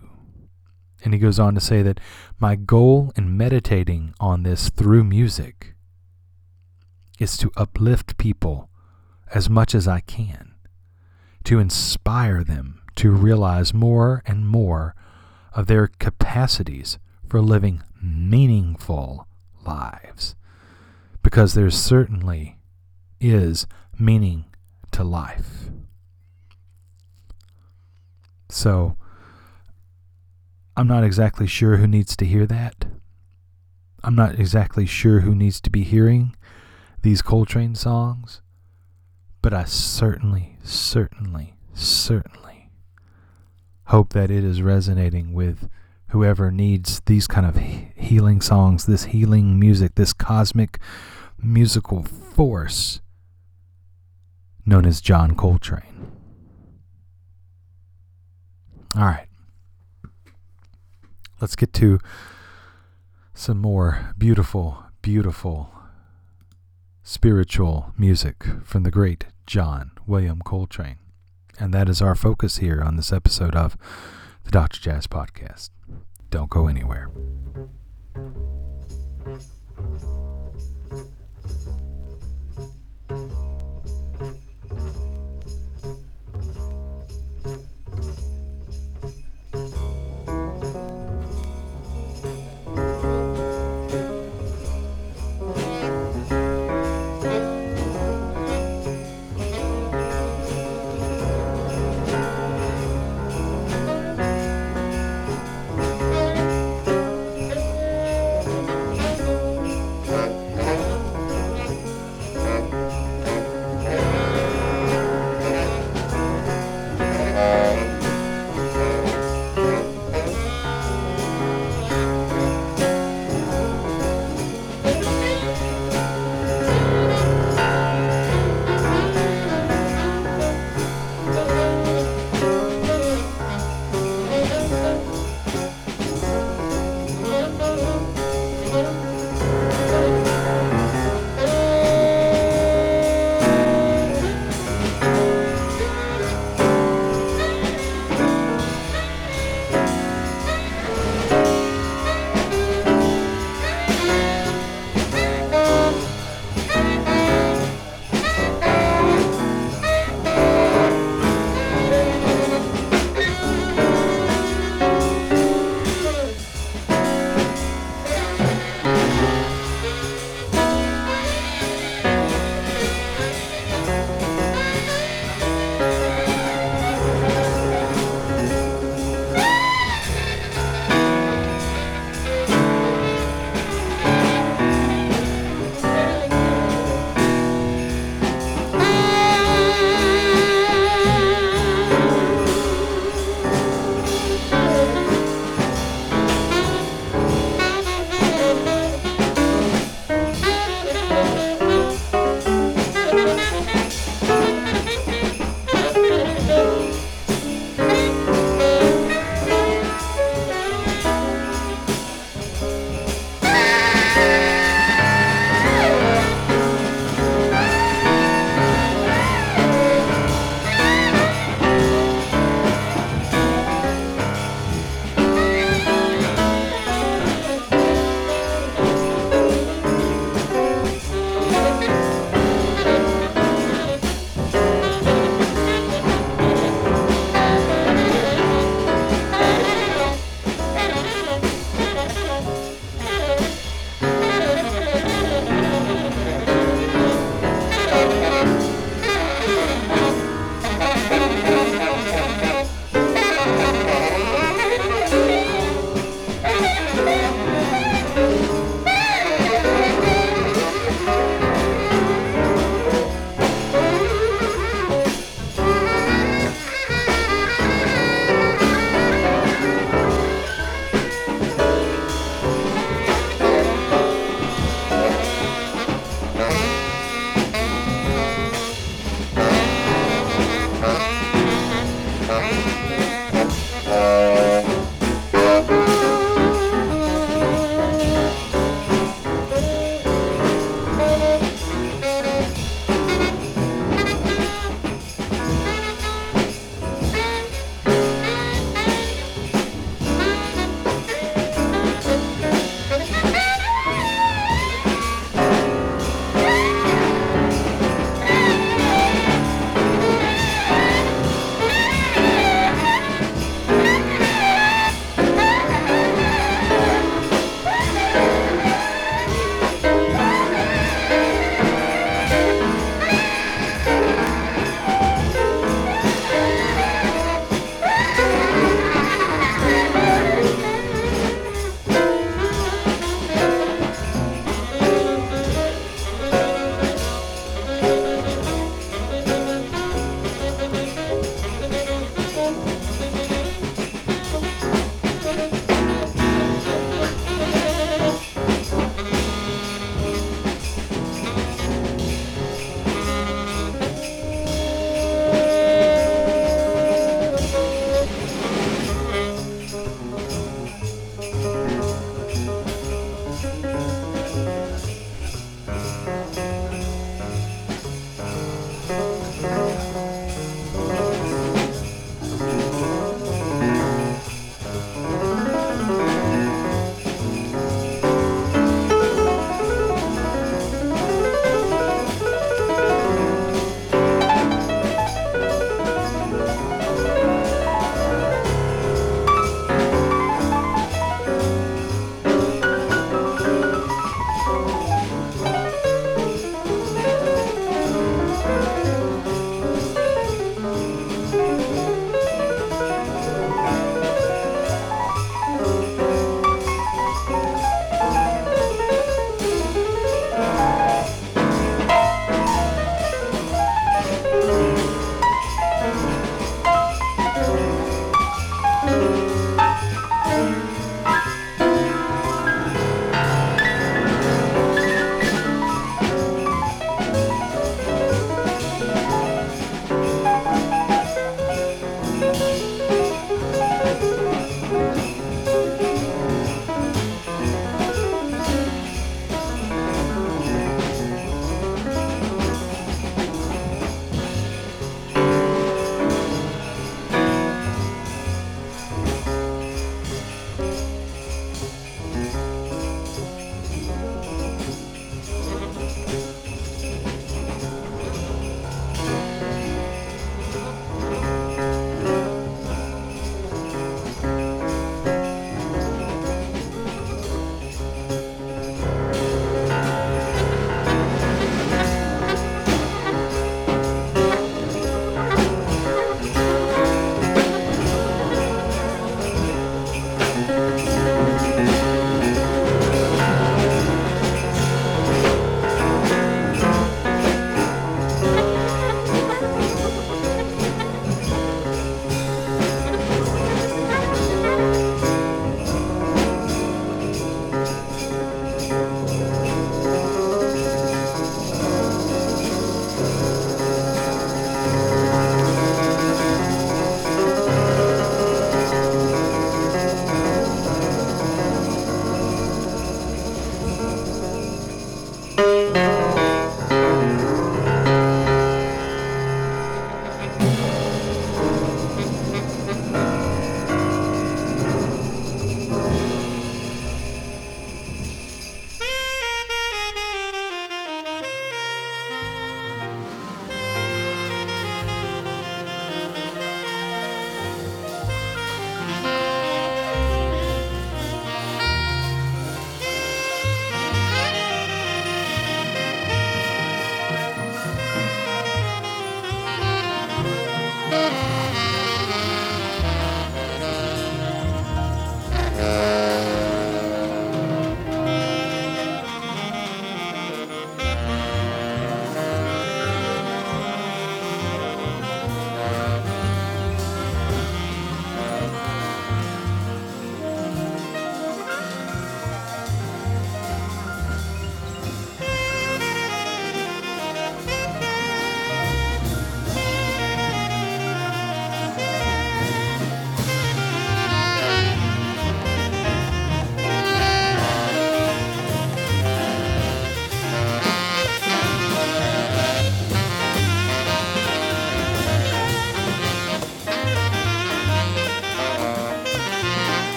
[1.04, 2.00] And he goes on to say that
[2.40, 5.73] my goal in meditating on this through music
[7.20, 8.70] is to uplift people
[9.34, 10.54] as much as I can,
[11.44, 14.96] to inspire them to realize more and more
[15.54, 19.28] of their capacities for living meaningful
[19.66, 20.36] lives.
[21.22, 22.60] Because there certainly
[23.20, 23.66] is
[23.98, 24.46] meaning
[24.92, 25.70] to life.
[28.50, 28.98] So,
[30.76, 32.86] I'm not exactly sure who needs to hear that.
[34.04, 36.36] I'm not exactly sure who needs to be hearing
[37.04, 38.42] these Coltrane songs,
[39.42, 42.72] but I certainly, certainly, certainly
[43.88, 45.70] hope that it is resonating with
[46.08, 47.58] whoever needs these kind of
[47.96, 50.80] healing songs, this healing music, this cosmic
[51.38, 53.02] musical force
[54.66, 56.12] known as John Coltrane.
[58.96, 59.28] All right.
[61.42, 62.00] Let's get to
[63.34, 65.73] some more beautiful, beautiful
[67.04, 70.98] spiritual music from the great John William Coltrane.
[71.60, 73.78] And that is our focus here on this episode of
[74.46, 74.80] the Dr.
[74.80, 75.70] Jazz Podcast.
[76.30, 77.12] Don't go anywhere.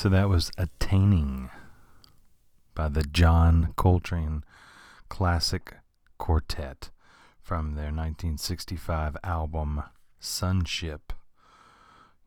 [0.00, 1.50] So that was Attaining
[2.74, 4.44] by the John Coltrane
[5.10, 5.74] Classic
[6.16, 6.88] Quartet
[7.42, 9.82] from their 1965 album
[10.18, 11.12] Sunship.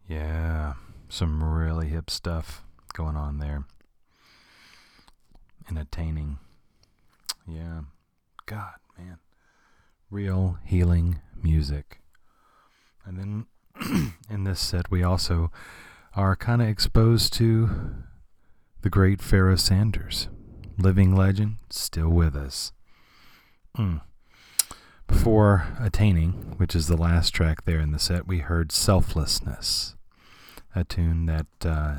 [0.08, 0.74] Yeah,
[1.10, 3.66] some really hip stuff going on there.
[5.68, 6.38] And attaining.
[7.48, 7.82] Yeah.
[8.45, 9.18] God, man.
[10.11, 12.02] Real healing music.
[13.03, 15.52] And then in this set, we also
[16.16, 17.69] are kind of exposed to
[18.82, 20.27] the great Pharoah Sanders,
[20.77, 22.72] living legend, still with us.
[23.77, 24.01] Mm.
[25.08, 29.95] Before Attaining, which is the last track there in the set, we heard Selflessness,
[30.75, 31.95] a tune that uh,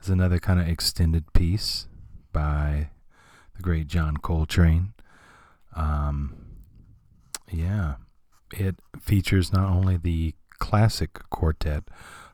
[0.00, 1.88] is another kind of extended piece
[2.32, 2.90] by
[3.56, 4.92] the great John Coltrane.
[5.74, 6.34] Um,
[7.50, 7.94] yeah,
[8.52, 11.84] it features not only the classic quartet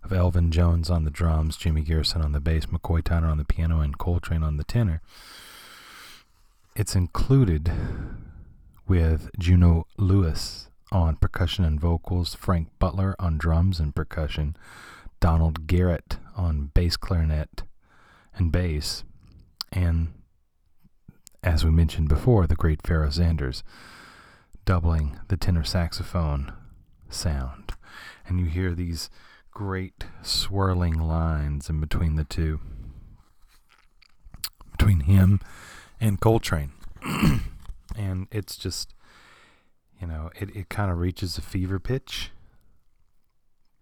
[0.02, 3.44] of Elvin Jones on the drums, Jimmy Garrison on the bass, McCoy Tyner on the
[3.44, 5.00] piano, and Coltrane on the tenor.
[6.76, 7.72] It's included
[8.86, 14.56] with Juno Lewis on percussion and vocals, Frank Butler on drums and percussion,
[15.20, 17.62] Donald Garrett on bass clarinet
[18.34, 19.04] and bass,
[19.72, 20.12] and
[21.42, 23.62] as we mentioned before, the great Pharoah Sanders
[24.64, 26.52] doubling the tenor saxophone
[27.08, 27.72] sound.
[28.26, 29.08] And you hear these
[29.58, 32.60] great swirling lines in between the two,
[34.70, 35.40] between him
[36.00, 36.70] and Coltrane.
[37.96, 38.94] and it's just,
[40.00, 42.30] you know, it, it kind of reaches a fever pitch,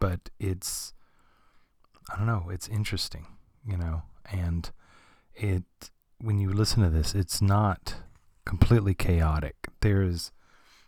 [0.00, 0.94] but it's,
[2.10, 3.26] I don't know, it's interesting,
[3.62, 4.70] you know, and
[5.34, 5.64] it,
[6.16, 7.96] when you listen to this, it's not
[8.46, 9.56] completely chaotic.
[9.80, 10.32] There is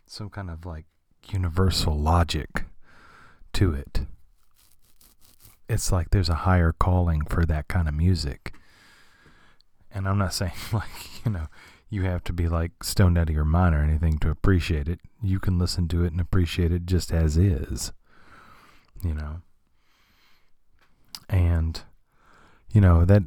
[0.07, 0.85] some kind of like
[1.31, 2.65] universal logic
[3.53, 4.07] to it
[5.69, 8.53] it's like there's a higher calling for that kind of music.
[9.91, 11.47] And I'm not saying like, you know,
[11.89, 14.99] you have to be like stoned out of your mind or anything to appreciate it.
[15.21, 17.91] You can listen to it and appreciate it just as is.
[19.03, 19.41] You know.
[21.29, 21.81] And
[22.71, 23.23] you know, that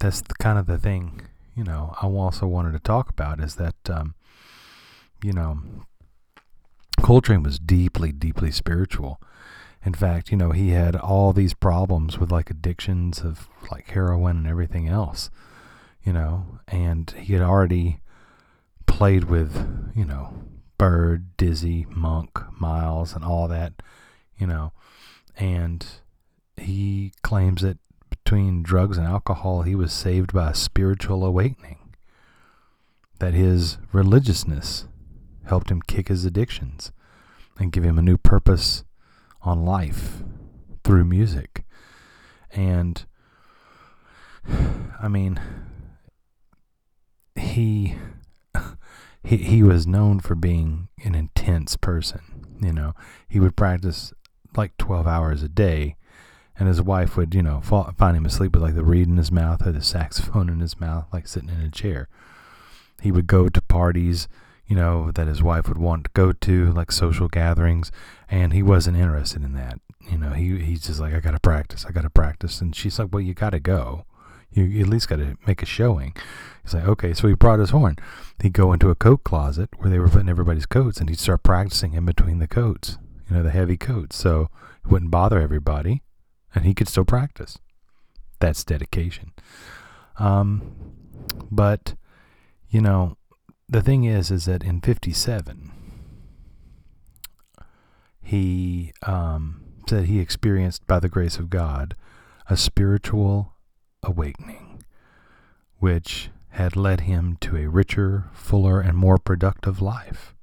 [0.00, 1.22] that's the kind of the thing,
[1.54, 4.14] you know, I also wanted to talk about is that um,
[5.22, 5.58] you know,
[7.02, 9.20] Coltrane was deeply, deeply spiritual
[9.84, 14.38] in fact, you know, he had all these problems with like addictions of like heroin
[14.38, 15.30] and everything else,
[16.02, 18.00] you know, and he had already
[18.86, 20.32] played with, you know,
[20.78, 23.74] Bird, Dizzy, Monk, Miles, and all that,
[24.38, 24.72] you know,
[25.36, 25.86] and
[26.56, 31.94] he claims that between drugs and alcohol, he was saved by a spiritual awakening,
[33.18, 34.86] that his religiousness
[35.44, 36.90] helped him kick his addictions
[37.58, 38.83] and give him a new purpose
[39.44, 40.22] on life
[40.82, 41.64] through music.
[42.50, 43.04] And
[45.00, 45.40] I mean
[47.36, 47.96] he
[49.22, 52.20] he he was known for being an intense person,
[52.60, 52.94] you know.
[53.28, 54.12] He would practice
[54.56, 55.96] like 12 hours a day
[56.56, 59.16] and his wife would, you know, fall, find him asleep with like the reed in
[59.16, 62.08] his mouth or the saxophone in his mouth like sitting in a chair.
[63.02, 64.28] He would go to parties
[64.66, 67.92] you know, that his wife would want to go to, like social gatherings,
[68.28, 69.78] and he wasn't interested in that.
[70.10, 73.08] You know, he he's just like, I gotta practice, I gotta practice, and she's like,
[73.12, 74.06] Well, you gotta go.
[74.50, 76.14] You, you at least gotta make a showing.
[76.62, 77.96] He's like, Okay, so he brought his horn.
[78.42, 81.42] He'd go into a coat closet where they were putting everybody's coats, and he'd start
[81.42, 82.98] practicing in between the coats.
[83.28, 84.48] You know, the heavy coats, so
[84.84, 86.02] it wouldn't bother everybody,
[86.54, 87.58] and he could still practice.
[88.40, 89.32] That's dedication.
[90.18, 90.74] Um,
[91.50, 91.94] but
[92.68, 93.16] you know,
[93.68, 95.72] the thing is, is that in 57,
[98.22, 101.94] he um, said he experienced, by the grace of God,
[102.48, 103.54] a spiritual
[104.02, 104.82] awakening,
[105.78, 110.34] which had led him to a richer, fuller, and more productive life.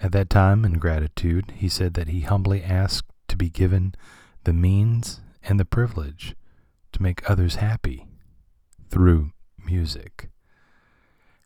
[0.00, 3.94] At that time, in gratitude, he said that he humbly asked to be given
[4.44, 6.34] the means and the privilege
[6.92, 8.06] to make others happy
[8.90, 9.32] through
[9.64, 10.30] music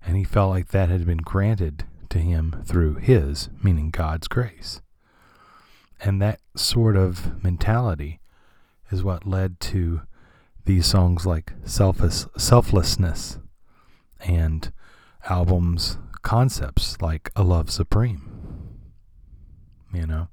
[0.05, 4.81] and he felt like that had been granted to him through his, meaning God's grace.
[6.00, 8.20] And that sort of mentality
[8.91, 10.02] is what led to
[10.65, 13.39] these songs like Selfless, Selflessness
[14.20, 14.73] and
[15.28, 18.23] albums concepts like A Love Supreme.
[19.92, 20.28] You know?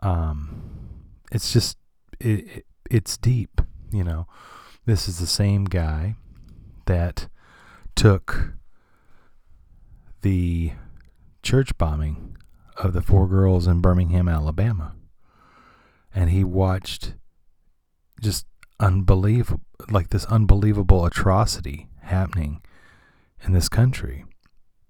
[0.00, 0.88] Um,
[1.30, 1.78] it's just,
[2.18, 3.60] it, it, it's deep,
[3.92, 4.26] you know?
[4.84, 6.16] This is the same guy
[6.86, 7.28] that
[7.94, 8.54] took
[10.22, 10.72] the
[11.42, 12.36] church bombing
[12.76, 14.94] of the four girls in Birmingham, Alabama,
[16.14, 17.14] and he watched
[18.20, 18.46] just
[18.80, 22.62] unbelievable, like this unbelievable atrocity happening
[23.42, 24.24] in this country.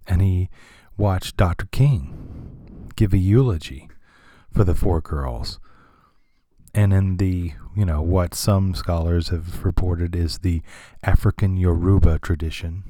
[0.07, 0.49] And he
[0.97, 1.67] watched Dr.
[1.71, 3.89] King give a eulogy
[4.53, 5.59] for the four girls.
[6.75, 10.63] And in the, you know, what some scholars have reported is the
[11.03, 12.85] African Yoruba tradition,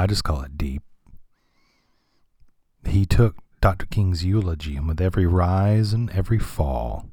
[0.00, 0.82] I just call it deep.
[2.86, 3.84] He took Dr.
[3.86, 7.10] King's eulogy, and with every rise and every fall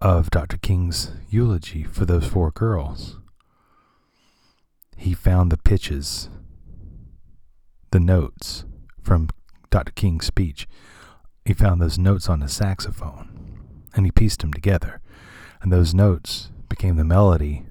[0.00, 0.56] of Dr.
[0.56, 3.18] King's eulogy for those four girls,
[4.96, 6.28] he found the pitches,
[7.92, 8.64] the notes
[9.04, 9.28] from
[9.70, 9.92] Dr.
[9.92, 10.66] King's speech.
[11.44, 13.60] He found those notes on his saxophone,
[13.94, 15.00] and he pieced them together.
[15.62, 17.66] And those notes became the melody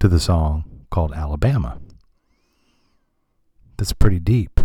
[0.00, 1.78] to the song called Alabama.
[3.80, 4.60] That's pretty deep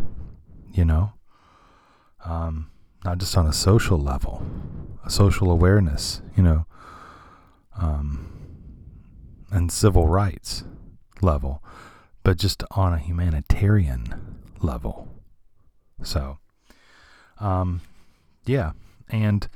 [0.76, 1.14] you know?
[2.24, 2.70] Um,
[3.04, 4.46] not just on a social level,
[5.06, 6.66] a social awareness, you know,
[7.78, 8.28] um,
[9.52, 10.64] and civil rights
[11.22, 11.64] level,
[12.24, 15.08] but just on a humanitarian level.
[16.04, 16.40] So,
[17.40, 17.82] um,
[18.46, 18.72] yeah.
[19.10, 19.48] And,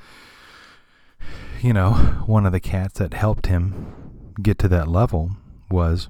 [1.61, 1.91] you know,
[2.25, 5.31] one of the cats that helped him get to that level
[5.69, 6.07] was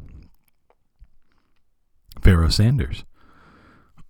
[2.21, 3.05] Pharoah Sanders.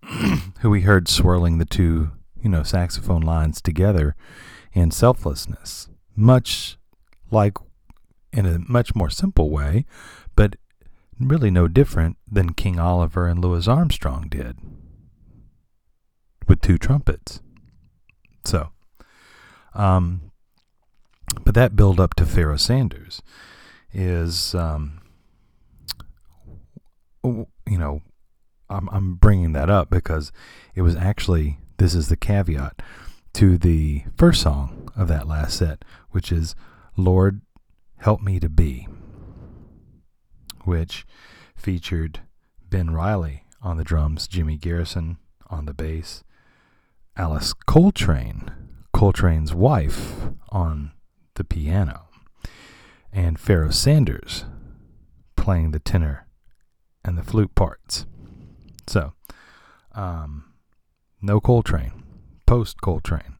[0.61, 4.15] who we heard swirling the two, you know, saxophone lines together
[4.73, 6.77] in selflessness, much
[7.31, 7.57] like
[8.31, 9.85] in a much more simple way,
[10.35, 10.55] but
[11.19, 14.57] really no different than King Oliver and Louis Armstrong did
[16.47, 17.41] with two trumpets.
[18.45, 18.69] So,
[19.73, 20.31] um,
[21.43, 23.21] but that build up to Pharoah Sanders
[23.93, 25.01] is, um,
[27.23, 28.01] you know,
[28.69, 30.31] I'm, I'm bringing that up because
[30.75, 32.81] it was actually, this is the caveat
[33.33, 36.55] to the first song of that last set, which is
[36.97, 37.41] Lord,
[37.97, 38.87] Help Me to Be,
[40.63, 41.05] which
[41.55, 42.21] featured
[42.69, 45.17] Ben Riley on the drums, Jimmy Garrison
[45.49, 46.23] on the bass,
[47.17, 48.51] Alice Coltrane,
[48.93, 50.91] Coltrane's wife, on
[51.35, 52.07] the piano,
[53.11, 54.45] and Pharoah Sanders
[55.35, 56.27] playing the tenor
[57.03, 58.05] and the flute parts.
[58.89, 59.13] So,
[59.93, 60.45] um,
[61.21, 62.03] no Coltrane,
[62.47, 63.37] post Coltrane.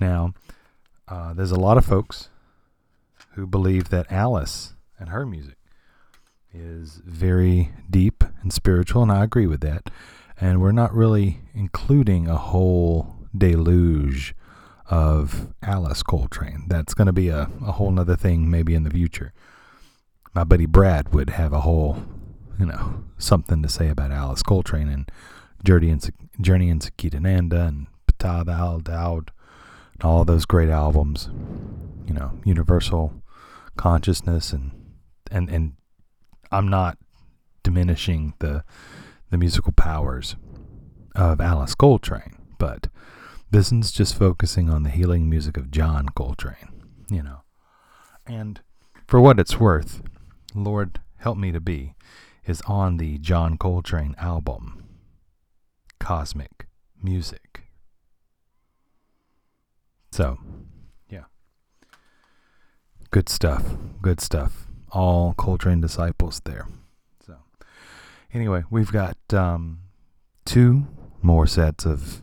[0.00, 0.32] Now,
[1.06, 2.30] uh, there's a lot of folks
[3.34, 5.58] who believe that Alice and her music
[6.54, 9.90] is very deep and spiritual, and I agree with that.
[10.40, 14.34] And we're not really including a whole deluge
[14.88, 16.64] of Alice Coltrane.
[16.66, 19.34] That's going to be a, a whole nother thing maybe in the future.
[20.32, 22.04] My buddy Brad would have a whole
[22.58, 25.10] you know, something to say about Alice Coltrane and
[25.64, 29.28] Journey and Journey and Satchidananda and Ptah El Daoud
[29.94, 31.28] and all those great albums.
[32.06, 33.22] You know, Universal
[33.76, 34.72] Consciousness and
[35.30, 35.74] and and
[36.50, 36.98] I'm not
[37.62, 38.64] diminishing the
[39.30, 40.36] the musical powers
[41.14, 42.88] of Alice Coltrane, but
[43.50, 47.42] this is just focusing on the healing music of John Coltrane, you know.
[48.26, 48.60] And
[49.06, 50.02] for what it's worth,
[50.54, 51.94] Lord help me to be
[52.48, 54.84] is on the John Coltrane album,
[56.00, 56.66] Cosmic
[57.00, 57.64] Music.
[60.10, 60.38] So,
[61.10, 61.24] yeah.
[63.10, 63.76] Good stuff.
[64.00, 64.66] Good stuff.
[64.90, 66.66] All Coltrane disciples there.
[67.24, 67.36] So,
[68.32, 69.80] anyway, we've got um,
[70.46, 70.86] two
[71.20, 72.22] more sets of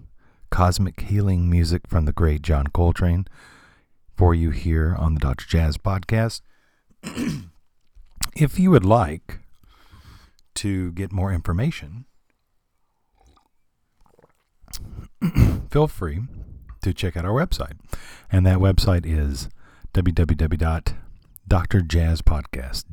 [0.49, 3.27] cosmic healing music from the great John Coltrane
[4.15, 5.45] for you here on the Dr.
[5.45, 6.41] Jazz podcast.
[8.35, 9.44] if you would like,
[10.55, 12.05] to get more information,
[15.69, 16.21] feel free
[16.81, 17.77] to check out our website.
[18.31, 19.49] And that website is
[19.93, 22.83] www.drjazzpodcast.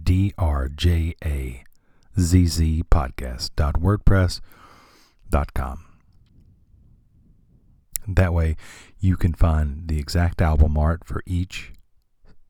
[8.09, 8.57] That way
[8.99, 11.73] you can find the exact album art for each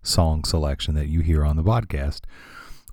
[0.03, 2.23] song selection that you hear on the podcast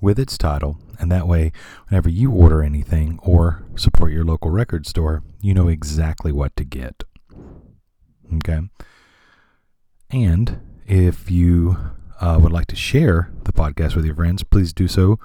[0.01, 1.51] with its title, and that way,
[1.87, 6.63] whenever you order anything or support your local record store, you know exactly what to
[6.63, 7.03] get.
[8.35, 8.61] Okay?
[10.09, 11.77] And if you
[12.19, 15.19] uh, would like to share the podcast with your friends, please do so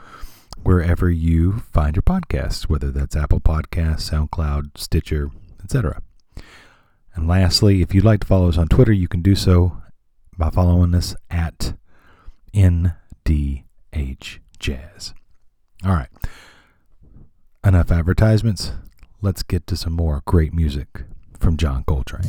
[0.63, 5.31] wherever you find your podcasts, whether that's Apple Podcasts, SoundCloud, Stitcher,
[5.63, 6.01] etc.
[7.15, 9.81] And lastly, if you'd like to follow us on Twitter, you can do so
[10.37, 11.75] by following us at
[12.55, 15.13] NDH jazz.
[15.85, 16.09] All right.
[17.63, 18.73] Enough advertisements.
[19.21, 21.03] Let's get to some more great music
[21.39, 22.25] from John Coltrane.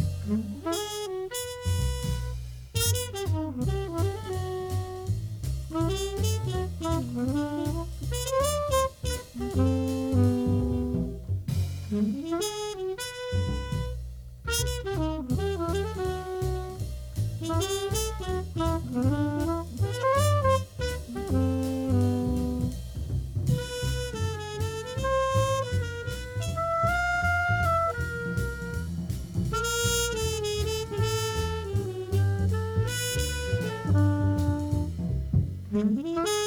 [35.75, 36.44] Mm-hmm.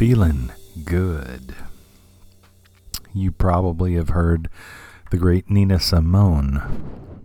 [0.00, 0.50] Feeling
[0.86, 1.54] good.
[3.12, 4.48] You probably have heard
[5.10, 7.20] the great Nina Simone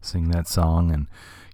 [0.00, 1.06] sing that song and,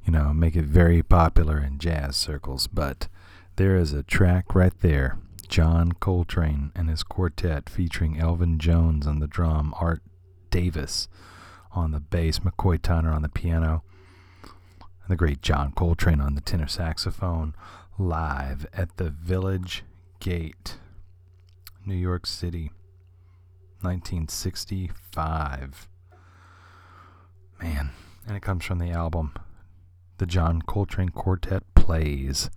[0.07, 2.67] you know, make it very popular in jazz circles.
[2.67, 3.09] But
[3.57, 9.19] there is a track right there John Coltrane and his quartet featuring Elvin Jones on
[9.19, 10.01] the drum, Art
[10.49, 11.09] Davis
[11.73, 13.83] on the bass, McCoy Tyner on the piano,
[14.43, 17.55] and the great John Coltrane on the tenor saxophone
[17.99, 19.85] live at the Village
[20.23, 20.77] Gate,
[21.85, 22.71] New York City,
[23.81, 25.89] 1965.
[27.61, 27.91] Man,
[28.25, 29.35] and it comes from the album
[30.19, 32.51] The John Coltrane Quartet Plays.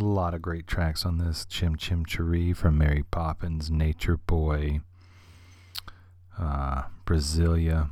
[0.00, 1.46] A lot of great tracks on this.
[1.48, 4.80] Chim Chim Cheree from Mary Poppins, Nature Boy,
[6.36, 7.90] uh, Brasilia,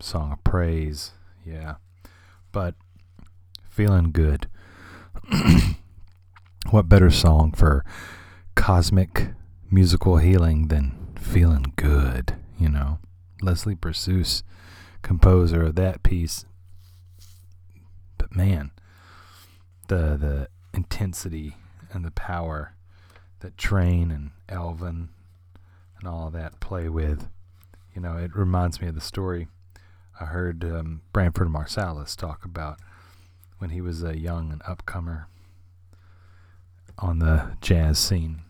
[0.00, 1.12] Song of Praise.
[1.46, 1.76] Yeah.
[2.52, 2.74] But
[3.70, 4.48] feeling good.
[6.70, 7.86] what better song for
[8.58, 9.28] cosmic
[9.70, 12.98] musical healing than feeling good, you know?
[13.40, 14.42] Leslie Bricusse,
[15.00, 16.44] composer of that piece.
[18.18, 18.72] But man,
[19.86, 21.56] the the intensity
[21.92, 22.74] and the power
[23.40, 25.10] that Trane and Elvin
[26.00, 27.28] and all that play with.
[27.94, 29.46] You know, it reminds me of the story
[30.20, 32.80] I heard um, Branford Marsalis talk about
[33.58, 35.26] when he was a young and upcomer
[36.98, 38.42] on the jazz scene.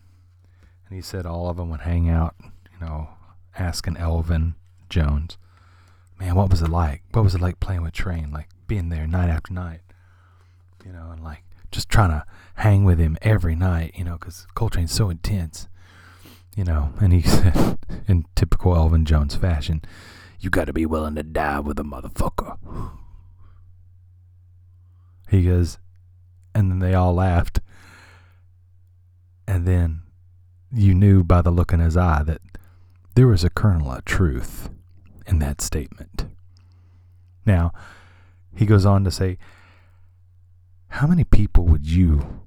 [0.89, 3.09] And he said all of them would hang out, you know,
[3.57, 4.55] asking Elvin
[4.89, 5.37] Jones,
[6.19, 7.03] man, what was it like?
[7.11, 8.33] What was it like playing with Trane?
[8.33, 9.81] Like being there night after night,
[10.83, 14.47] you know, and like just trying to hang with him every night, you know, because
[14.55, 15.67] Coltrane's so intense,
[16.55, 16.91] you know.
[16.99, 17.77] And he said,
[18.07, 19.83] in typical Elvin Jones fashion,
[20.39, 22.57] you got to be willing to die with a motherfucker.
[25.29, 25.77] He goes,
[26.55, 27.59] and then they all laughed.
[29.47, 30.01] And then
[30.71, 32.41] you knew by the look in his eye that
[33.15, 34.69] there was a kernel of truth
[35.25, 36.25] in that statement.
[37.45, 37.71] Now,
[38.55, 39.37] he goes on to say,
[40.89, 42.43] how many people would you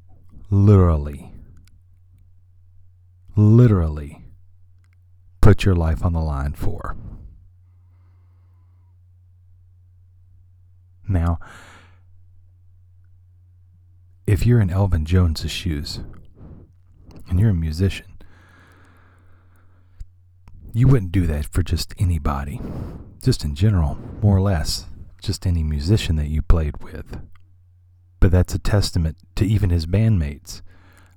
[0.51, 1.33] literally,
[3.37, 4.25] literally
[5.41, 6.97] put your life on the line for?
[11.09, 11.39] Now,
[14.27, 16.01] if you're in Elvin Jones's shoes
[17.29, 18.07] and you're a musician,
[20.75, 22.61] you wouldn't do that for just anybody,
[23.23, 24.87] just in general, more or less,
[25.21, 27.21] just any musician that you played with.
[28.21, 30.63] But that's a testament to even his bandmates.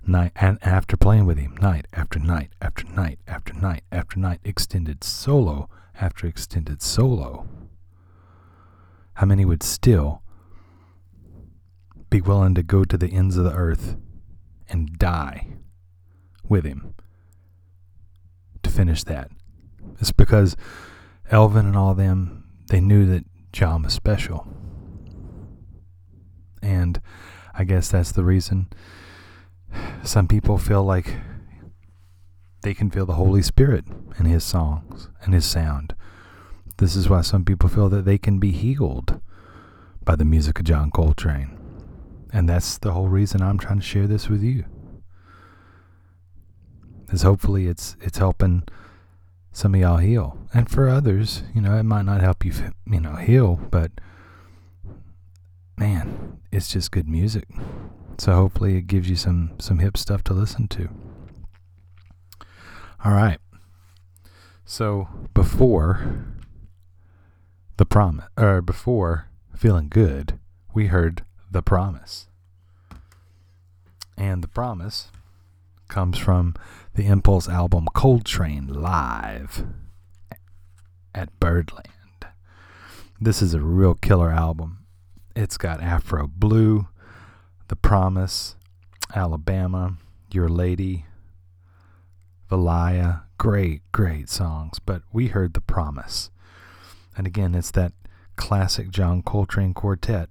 [0.06, 4.40] Night and after playing with him, night after night after night after night after night,
[4.43, 5.69] extended solo
[6.00, 7.48] after extended solo.
[9.16, 10.22] How many would still
[12.09, 13.95] be willing to go to the ends of the earth
[14.67, 15.53] and die
[16.48, 16.93] with him
[18.61, 19.32] to finish that?
[20.00, 20.56] It's because
[21.32, 24.48] Elvin and all them, they knew that John was special.
[26.62, 27.02] And
[27.54, 28.68] I guess that's the reason
[30.04, 31.16] some people feel like
[32.64, 33.86] they can feel the Holy Spirit
[34.18, 35.96] in his songs and his sound.
[36.78, 39.22] This is why some people feel that they can be healed
[40.04, 41.58] by the music of John Coltrane.
[42.34, 44.66] And that's the whole reason I'm trying to share this with you.
[47.12, 48.64] Is hopefully it's it's helping
[49.56, 50.38] some of y'all heal.
[50.53, 52.51] And for others, you know, it might not help you,
[52.85, 53.90] you know, heal, but
[55.77, 57.48] man, it's just good music.
[58.17, 60.90] So hopefully it gives you some some hip stuff to listen to.
[63.06, 63.40] All right.
[64.66, 66.25] So before
[67.77, 70.38] the promise or before feeling good,
[70.74, 72.27] we heard the promise.
[74.17, 75.11] And the promise
[75.88, 76.56] comes from
[76.96, 79.66] the Impulse album Coltrane Live
[81.14, 81.90] at Birdland.
[83.20, 84.86] This is a real killer album.
[85.36, 86.88] It's got Afro Blue,
[87.68, 88.56] The Promise,
[89.14, 89.98] Alabama,
[90.32, 91.06] Your Lady,
[92.50, 93.24] Valaya.
[93.38, 94.80] Great, great songs.
[94.80, 96.30] But we heard The Promise.
[97.18, 97.94] And again, it's that
[98.36, 100.30] classic John Coltrane quartet.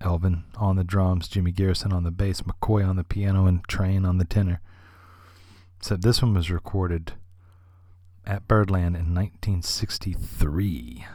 [0.00, 4.06] Elvin on the drums, Jimmy Garrison on the bass, McCoy on the piano, and Trane
[4.06, 4.60] on the tenor.
[5.80, 7.12] So this one was recorded
[8.26, 11.06] at Birdland in 1963.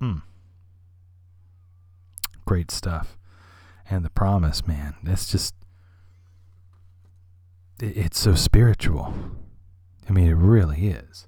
[0.00, 0.18] Hmm.
[2.44, 3.16] Great stuff.
[3.90, 5.54] And the promise, man, that's just.
[7.80, 9.14] It, it's so spiritual.
[10.08, 11.26] I mean, it really is.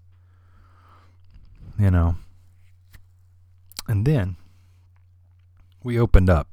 [1.78, 2.16] You know?
[3.88, 4.36] And then
[5.82, 6.48] we opened up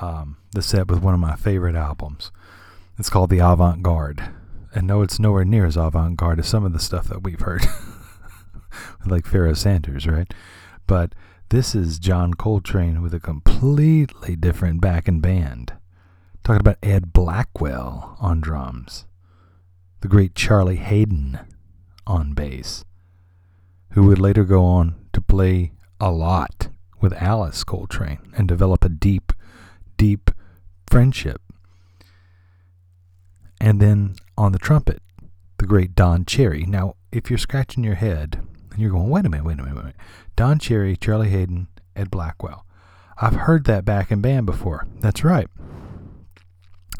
[0.00, 2.30] um, the set with one of my favorite albums.
[2.98, 4.30] It's called The Avant Garde.
[4.74, 7.40] And no, it's nowhere near as avant garde as some of the stuff that we've
[7.40, 7.64] heard,
[9.06, 10.32] like Pharoah Sanders, right?
[10.86, 11.14] But
[11.48, 15.72] this is John Coltrane with a completely different back and band.
[16.44, 19.06] Talking about Ed Blackwell on drums,
[20.02, 21.38] the great Charlie Haden
[22.06, 22.84] on bass,
[23.92, 26.68] who would later go on to play a lot
[27.00, 29.32] with Alice Coltrane and develop a deep,
[29.96, 30.30] deep
[30.88, 31.40] friendship.
[33.60, 35.02] And then on the trumpet,
[35.58, 36.64] the great Don Cherry.
[36.66, 39.74] Now, if you're scratching your head and you're going, wait a minute, wait a minute,
[39.74, 39.96] wait a minute.
[40.36, 42.66] Don Cherry, Charlie Haden, Ed Blackwell.
[43.18, 44.86] I've heard that backing band before.
[45.00, 45.48] That's right.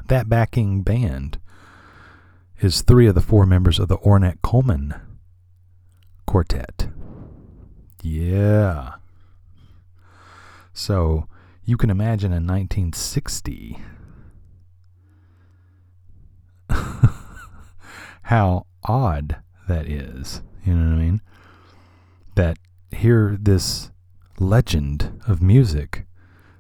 [0.09, 1.39] That backing band
[2.61, 4.95] is three of the four members of the Ornette Coleman
[6.27, 6.89] Quartet.
[8.03, 8.95] Yeah.
[10.77, 11.27] So
[11.65, 13.79] you can imagine in 1960
[18.25, 19.37] how odd
[19.69, 20.43] that is.
[20.67, 21.23] You know what I mean?
[22.35, 22.59] That
[22.91, 23.91] here, this
[24.39, 26.05] legend of music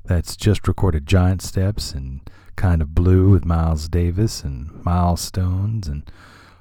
[0.07, 2.23] that's just recorded Giant Steps and
[2.57, 6.11] Kind of Blue with Miles Davis and Milestones and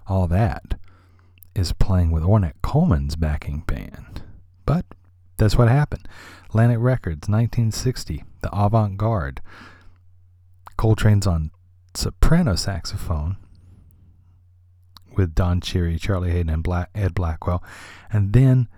[0.07, 0.73] all that
[1.55, 4.23] is playing with Ornette Coleman's backing band.
[4.65, 4.85] But
[5.37, 6.07] that's what happened.
[6.55, 9.41] Atlantic Records, 1960, the avant garde.
[10.77, 11.51] Coltrane's on
[11.93, 13.35] soprano saxophone
[15.17, 17.61] with Don Cherry, Charlie Haden, and Black, Ed Blackwell.
[18.09, 18.69] And then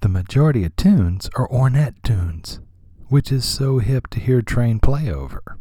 [0.00, 2.58] the majority of tunes are Ornette tunes,
[3.06, 5.56] which is so hip to hear Trane play over.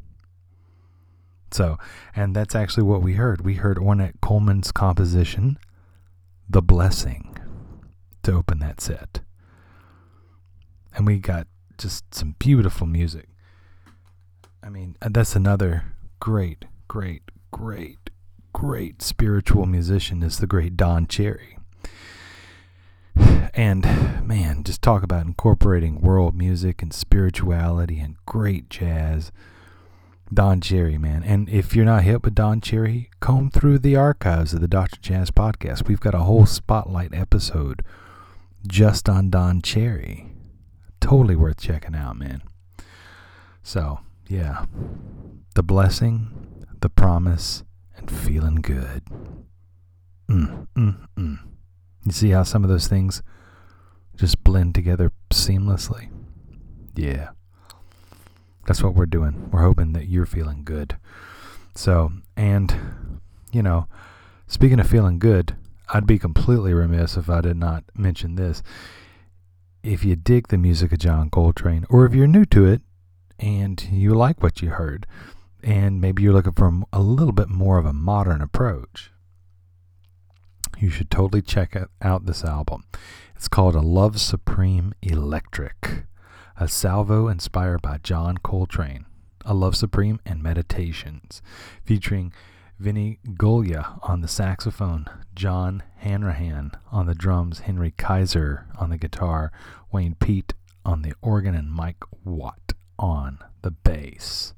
[1.51, 1.77] So,
[2.15, 3.45] and that's actually what we heard.
[3.45, 5.59] We heard Ornette Coleman's composition,
[6.49, 7.37] The Blessing,
[8.23, 9.19] to open that set.
[10.95, 11.47] And we got
[11.77, 13.27] just some beautiful music.
[14.61, 15.85] I mean, uh, that's another
[16.19, 18.03] great, great, great
[18.53, 21.57] great spiritual musician is the great Don Cherry.
[23.55, 23.83] And
[24.27, 29.31] man, just talk about incorporating world music and spirituality and great jazz.
[30.33, 31.21] Don Cherry, man.
[31.23, 34.99] And if you're not hip with Don Cherry, comb through the archives of the Dr.
[35.01, 35.87] Jazz podcast.
[35.87, 37.83] We've got a whole spotlight episode
[38.65, 40.32] just on Don Cherry.
[41.03, 42.41] Totally worth checking out, man.
[43.61, 43.99] So,
[44.29, 44.67] yeah.
[45.53, 47.65] The blessing, the promise,
[47.97, 49.03] and feeling good.
[50.29, 51.39] Mm, mm, mm.
[52.05, 53.21] You see how some of those things
[54.15, 56.09] just blend together seamlessly?
[56.95, 57.31] Yeah.
[58.65, 59.49] That's what we're doing.
[59.51, 60.95] We're hoping that you're feeling good.
[61.75, 63.19] So, and,
[63.51, 63.87] you know,
[64.47, 65.57] speaking of feeling good,
[65.89, 68.63] I'd be completely remiss if I did not mention this.
[69.83, 72.81] If you dig the music of John Coltrane, or if you're new to it
[73.37, 75.05] and you like what you heard,
[75.61, 79.11] and maybe you're looking for a little bit more of a modern approach,
[80.77, 82.85] you should totally check out this album.
[83.35, 86.05] It's called A Love Supreme Electric,
[86.57, 89.05] a salvo inspired by John Coltrane,
[89.43, 91.41] A Love Supreme and Meditations,
[91.83, 92.31] featuring
[92.79, 99.51] Vinny Golia on the saxophone, John Hanrahan on the drums, Henry Kaiser on the guitar,
[99.91, 100.53] Wayne Peet
[100.85, 104.53] on the organ, and Mike Watt on the bass.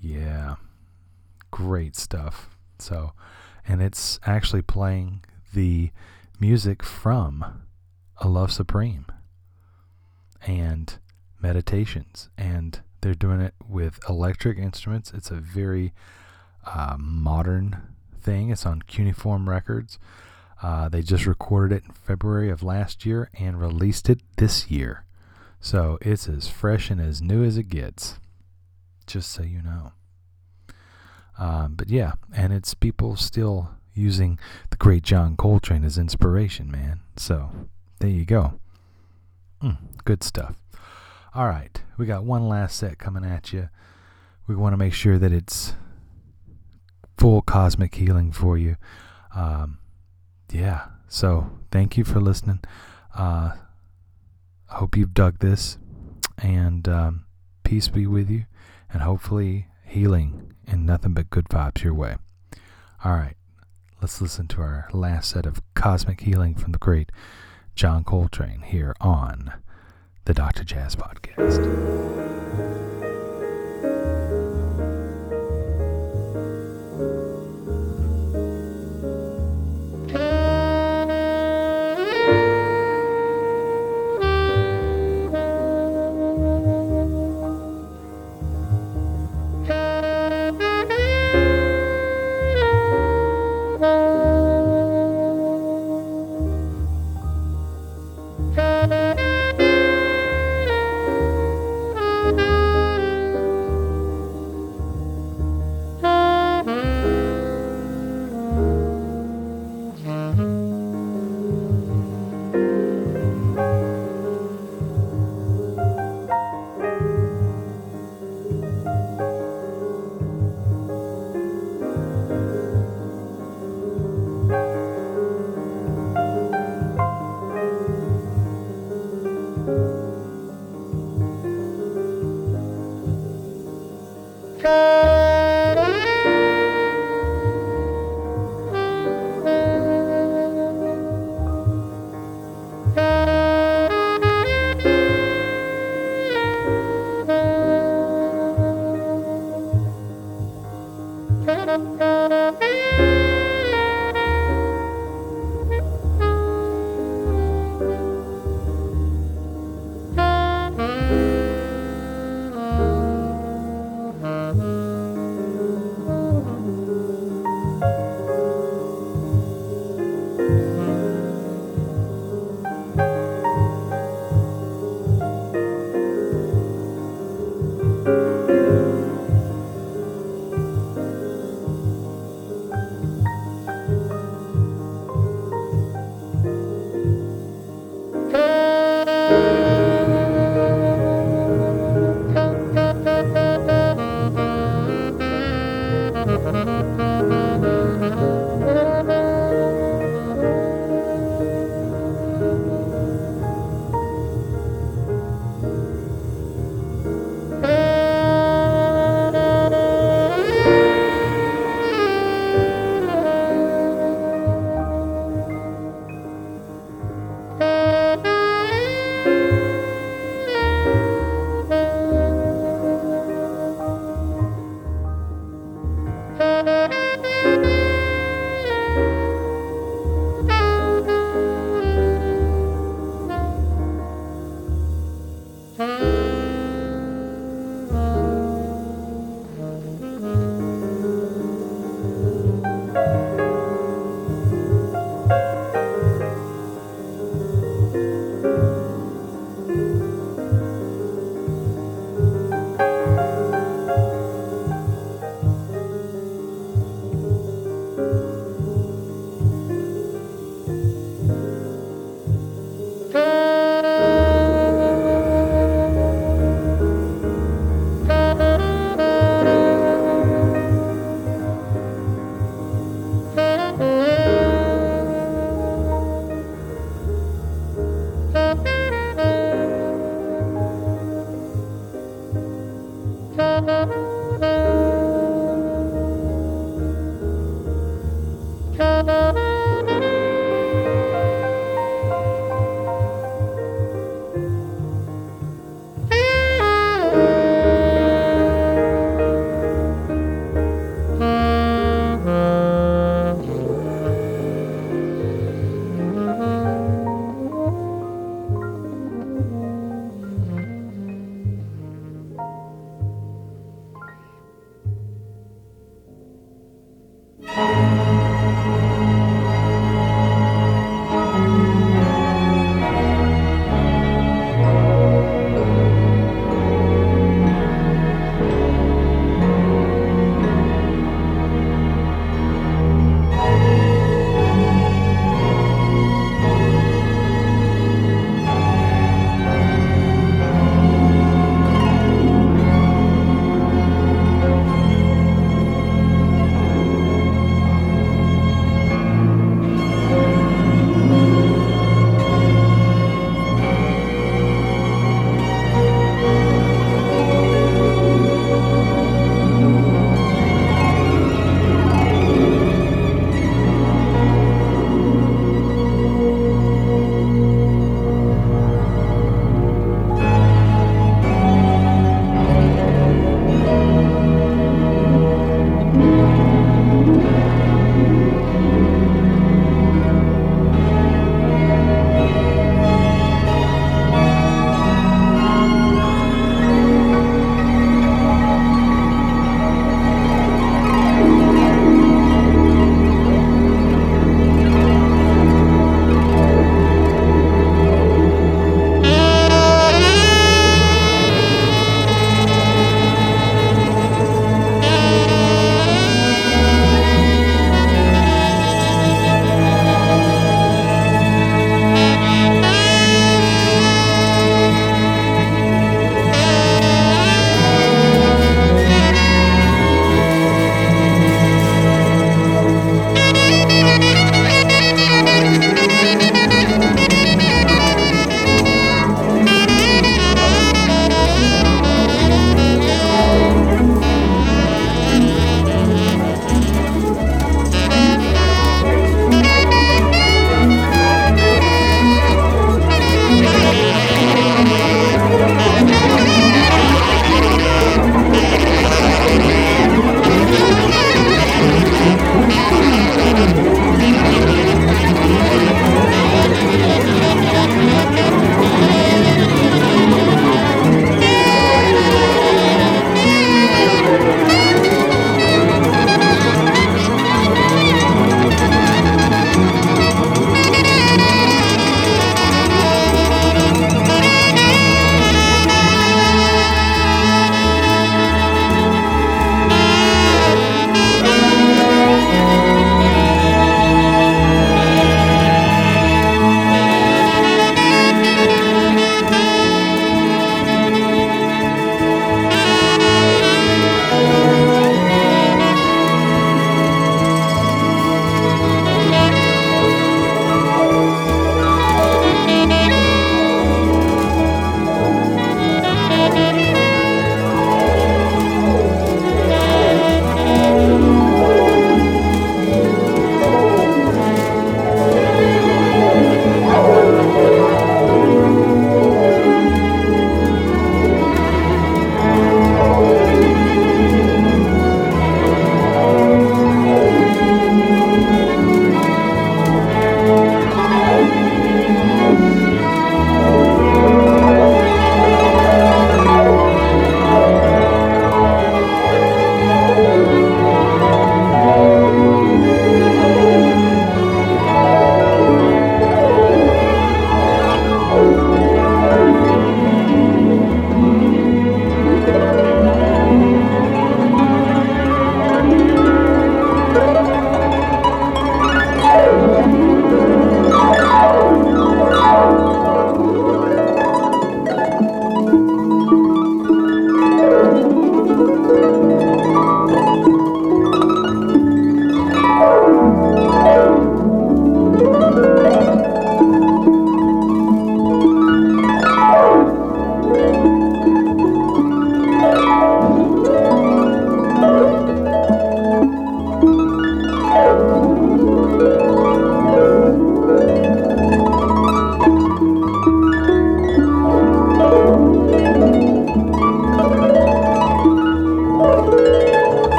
[0.00, 0.56] Yeah.
[1.50, 2.56] Great stuff.
[2.78, 3.12] So,
[3.66, 5.90] and it's actually playing the
[6.38, 7.62] music from
[8.18, 9.06] A Love Supreme
[10.46, 10.98] and
[11.42, 12.30] meditations.
[12.38, 15.12] And they're doing it with electric instruments.
[15.12, 15.92] It's a very
[16.66, 17.80] uh, modern
[18.20, 18.50] thing.
[18.50, 19.98] It's on Cuneiform Records.
[20.62, 25.04] Uh, they just recorded it in February of last year and released it this year.
[25.60, 28.18] So it's as fresh and as new as it gets
[29.06, 29.92] just so you know.
[31.38, 34.38] Um, but yeah, and it's people still using
[34.70, 37.00] the great John Coltrane as inspiration, man.
[37.16, 37.50] So
[37.98, 38.60] there you go.
[39.62, 40.56] Mm, good stuff.
[41.34, 43.68] All right, we got one last set coming at you.
[44.46, 45.74] We want to make sure that it's
[47.20, 48.76] full cosmic healing for you.
[49.34, 49.78] Um,
[50.50, 52.60] yeah, so thank you for listening.
[53.14, 53.52] Uh,
[54.70, 55.76] I hope you've dug this,
[56.38, 57.26] and um,
[57.62, 58.46] peace be with you
[58.90, 62.16] and hopefully healing and nothing but good vibes your way.
[63.04, 63.36] All right,
[64.00, 67.12] let's listen to our last set of cosmic healing from the great
[67.74, 69.52] John Coltrane here on
[70.24, 70.64] the Dr.
[70.64, 71.60] Jazz Podcast.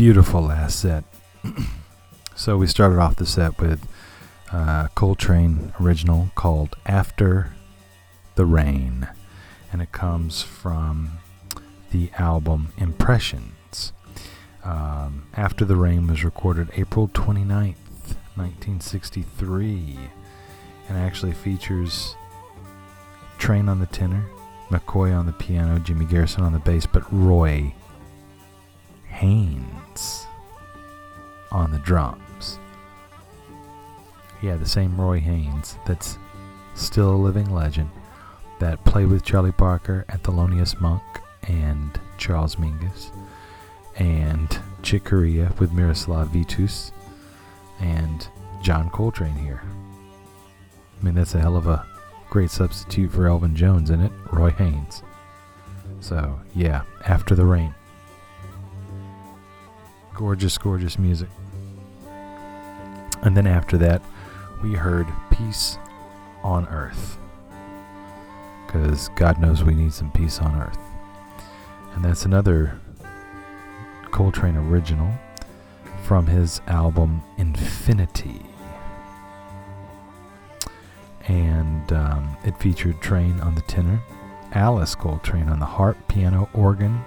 [0.00, 1.04] Beautiful last set.
[2.34, 3.86] so we started off the set with
[4.50, 7.52] uh, Coltrane original called After
[8.34, 9.08] the Rain,
[9.70, 11.18] and it comes from
[11.90, 13.92] the album Impressions.
[14.64, 17.76] Um, After the Rain was recorded April 29th,
[18.36, 19.98] 1963,
[20.88, 22.16] and actually features
[23.38, 24.24] Trane on the tenor,
[24.70, 27.74] McCoy on the piano, Jimmy Garrison on the bass, but Roy
[29.08, 29.69] Haynes
[31.90, 32.60] drums.
[34.42, 36.18] Yeah, the same Roy Haynes that's
[36.76, 37.90] still a living legend
[38.60, 41.02] that played with Charlie Parker Thelonious Monk
[41.48, 43.10] and Charles Mingus
[43.96, 46.92] and Chick Corea with Miroslav Vitous,
[47.80, 48.28] and
[48.62, 49.60] John Coltrane here.
[51.00, 51.84] I mean, that's a hell of a
[52.28, 55.02] great substitute for Elvin Jones in it, Roy Haynes.
[55.98, 57.74] So, yeah, After the Rain.
[60.14, 61.28] Gorgeous, gorgeous music.
[63.22, 64.02] And then after that,
[64.62, 65.78] we heard Peace
[66.42, 67.18] on Earth.
[68.66, 70.78] Because God knows we need some peace on Earth.
[71.94, 72.78] And that's another
[74.10, 75.12] Coltrane original
[76.04, 78.42] from his album Infinity.
[81.28, 84.00] And um, it featured Trane on the tenor,
[84.52, 87.04] Alice Coltrane on the harp, piano, organ,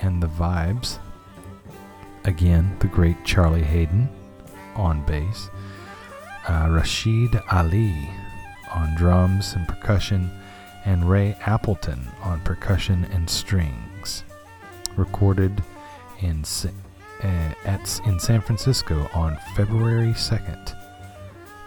[0.00, 0.98] and the vibes.
[2.24, 4.08] Again, the great Charlie Haden
[4.74, 5.50] on bass,
[6.48, 8.10] uh, Rashied Ali
[8.72, 10.30] on drums and percussion,
[10.84, 14.24] and Ray Appleton on percussion and strings.
[14.96, 15.62] Recorded
[16.20, 16.44] in
[17.22, 20.74] uh, at in San Francisco on February 2nd,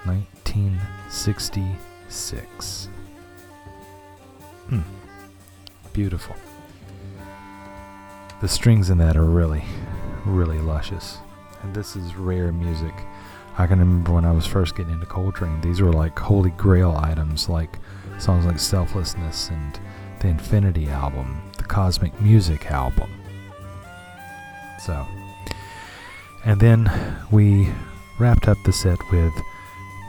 [0.06, 2.90] 1966.
[4.70, 4.82] Hmm.
[5.94, 6.36] Beautiful.
[8.40, 9.66] The strings in that are really,
[10.26, 11.18] really luscious.
[11.64, 12.94] And this is rare music.
[13.58, 16.96] I can remember when I was first getting into Coltrane, these were like holy grail
[16.96, 17.80] items, like
[18.20, 19.80] songs like Selflessness and
[20.20, 23.10] the Infinity album, the Cosmic Music album.
[24.80, 25.06] So,
[26.46, 26.92] and then
[27.32, 27.70] we
[28.20, 29.34] wrapped up the set with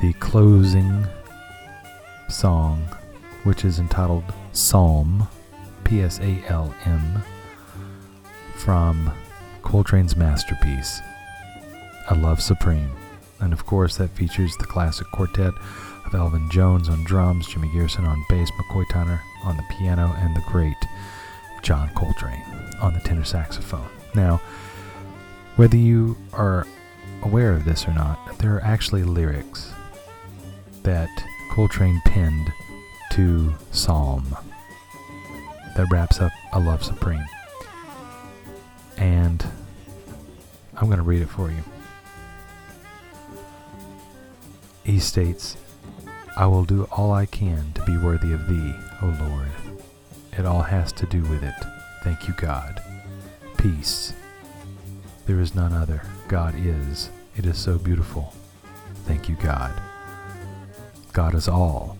[0.02, 1.06] the closing
[2.28, 2.82] song,
[3.44, 5.26] which is entitled Psalm,
[5.84, 7.22] P S A L M,
[8.56, 9.10] from
[9.62, 11.00] Coltrane's masterpiece,
[12.10, 12.90] A Love Supreme.
[13.40, 15.52] And of course, that features the classic quartet
[16.06, 20.34] of Elvin Jones on drums, Jimmy Garrison on bass, McCoy Tyner on the piano, and
[20.34, 20.76] the great
[21.62, 22.42] John Coltrane
[22.80, 23.88] on the tenor saxophone.
[24.14, 24.40] Now,
[25.56, 26.66] whether you are
[27.22, 29.72] aware of this or not, there are actually lyrics
[30.82, 31.10] that
[31.50, 32.50] Coltrane penned
[33.12, 34.36] to Psalm
[35.76, 37.24] that wraps up A Love Supreme.
[38.96, 39.44] And
[40.76, 41.62] I'm going to read it for you.
[44.88, 45.58] He states,
[46.34, 49.50] I will do all I can to be worthy of Thee, O Lord.
[50.38, 51.52] It all has to do with it.
[52.04, 52.82] Thank you, God.
[53.58, 54.14] Peace.
[55.26, 56.00] There is none other.
[56.26, 57.10] God is.
[57.36, 58.32] It is so beautiful.
[59.04, 59.78] Thank you, God.
[61.12, 61.98] God is all.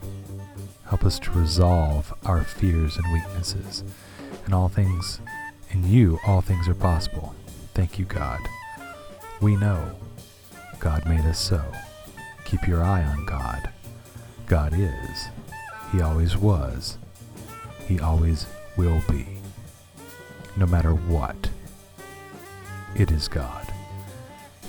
[0.86, 3.84] Help us to resolve our fears and weaknesses.
[4.46, 5.20] In all things,
[5.72, 7.34] in you, all things are possible.
[7.74, 8.40] Thank you, God.
[9.42, 9.94] We know
[10.80, 11.62] God made us so.
[12.48, 13.68] Keep your eye on God.
[14.46, 15.28] God is.
[15.92, 16.96] He always was.
[17.86, 18.46] He always
[18.78, 19.26] will be.
[20.56, 21.50] No matter what,
[22.96, 23.70] it is God.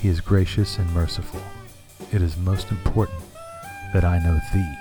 [0.01, 1.39] He is gracious and merciful.
[2.11, 3.21] It is most important
[3.93, 4.75] that I know Thee.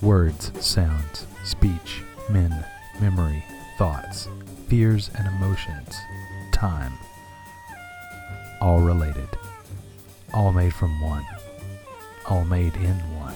[0.00, 2.64] Words, sounds, speech, men,
[3.02, 3.44] memory,
[3.76, 4.28] thoughts,
[4.66, 5.94] fears and emotions,
[6.52, 6.94] time,
[8.62, 9.28] all related,
[10.32, 11.26] all made from one,
[12.28, 13.34] all made in one.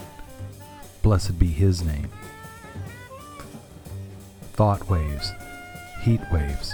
[1.01, 2.09] Blessed be His name.
[4.53, 5.31] Thought waves,
[6.01, 6.73] heat waves,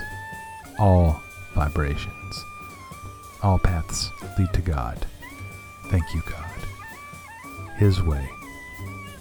[0.80, 1.22] all
[1.54, 2.44] vibrations,
[3.42, 4.10] all paths
[4.40, 5.06] lead to God.
[5.88, 6.50] Thank you, God.
[7.78, 8.30] His way,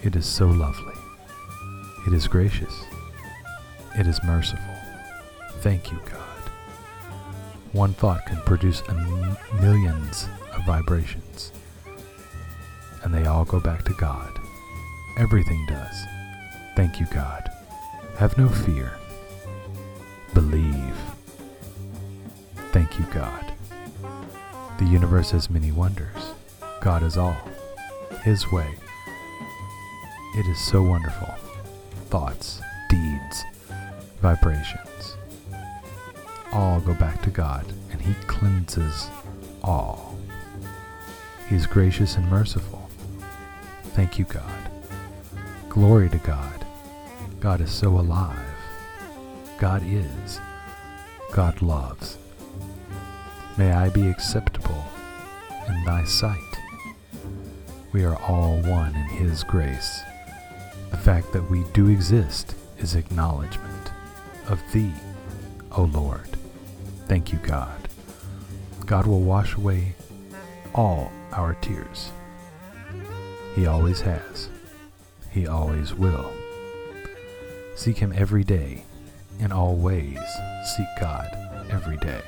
[0.02, 0.94] it is so lovely.
[2.06, 2.84] It is gracious.
[3.98, 4.74] It is merciful.
[5.60, 6.18] Thank you, God.
[7.72, 8.82] One thought can produce
[9.60, 11.52] millions of vibrations,
[13.02, 14.38] and they all go back to God.
[15.18, 16.04] Everything does.
[16.76, 17.50] Thank you, God.
[18.16, 18.92] Have no fear.
[20.34, 20.96] Believe.
[22.72, 23.52] Thank you, God.
[24.78, 26.32] The universe has many wonders.
[26.80, 27.36] God is all.
[28.22, 28.74] His way.
[30.34, 31.28] It is so wonderful.
[32.06, 33.44] Thoughts, deeds,
[34.20, 35.16] vibrations.
[36.52, 39.08] All go back to God, and He cleanses
[39.62, 40.16] all.
[41.48, 42.81] He is gracious and merciful.
[43.94, 44.70] Thank you, God.
[45.68, 46.64] Glory to God.
[47.40, 48.38] God is so alive.
[49.58, 50.40] God is.
[51.32, 52.18] God loves.
[53.58, 54.82] May I be acceptable
[55.68, 56.38] in thy sight.
[57.92, 60.00] We are all one in his grace.
[60.90, 63.90] The fact that we do exist is acknowledgement
[64.48, 64.92] of thee,
[65.72, 66.28] O Lord.
[67.08, 67.88] Thank you, God.
[68.86, 69.94] God will wash away
[70.74, 72.10] all our tears.
[73.54, 74.48] He always has.
[75.30, 76.32] He always will.
[77.74, 78.84] Seek Him every day.
[79.38, 80.20] In all ways,
[80.76, 81.26] seek God
[81.70, 82.22] every day.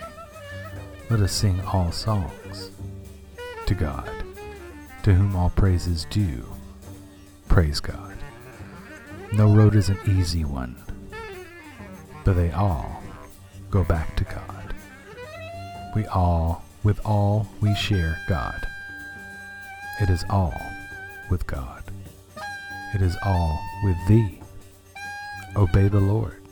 [1.11, 2.71] Let us sing all songs
[3.67, 4.11] to God,
[5.03, 6.45] to whom all praise is due.
[7.47, 8.17] Praise God.
[9.33, 10.77] No road is an easy one,
[12.25, 13.03] but they all
[13.71, 14.75] go back to God.
[15.95, 18.67] We all, with all, we share God.
[20.01, 20.61] It is all
[21.31, 21.83] with God.
[22.95, 24.41] It is all with thee.
[25.57, 26.43] Obey the Lord.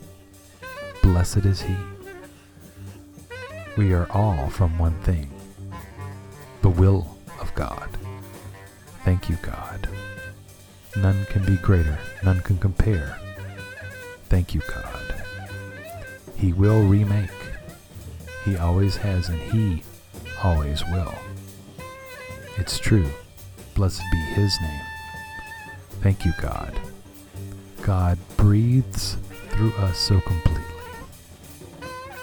[1.01, 1.75] Blessed is he.
[3.77, 5.29] We are all from one thing
[6.61, 7.89] the will of God.
[9.03, 9.89] Thank you, God.
[10.95, 13.19] None can be greater, none can compare.
[14.29, 15.15] Thank you, God.
[16.35, 17.29] He will remake.
[18.45, 19.83] He always has, and He
[20.41, 21.15] always will.
[22.57, 23.09] It's true.
[23.75, 24.81] Blessed be His name.
[26.01, 26.73] Thank you, God.
[27.81, 29.17] God breathes
[29.49, 30.63] through us so completely,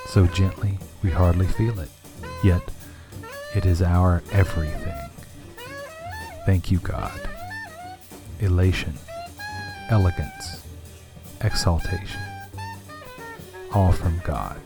[0.07, 1.91] so gently we hardly feel it,
[2.43, 2.62] yet
[3.55, 5.11] it is our everything.
[6.47, 7.20] Thank you, God.
[8.41, 8.95] Elation,
[9.91, 10.62] elegance,
[11.41, 12.23] exaltation,
[13.75, 14.61] all from God.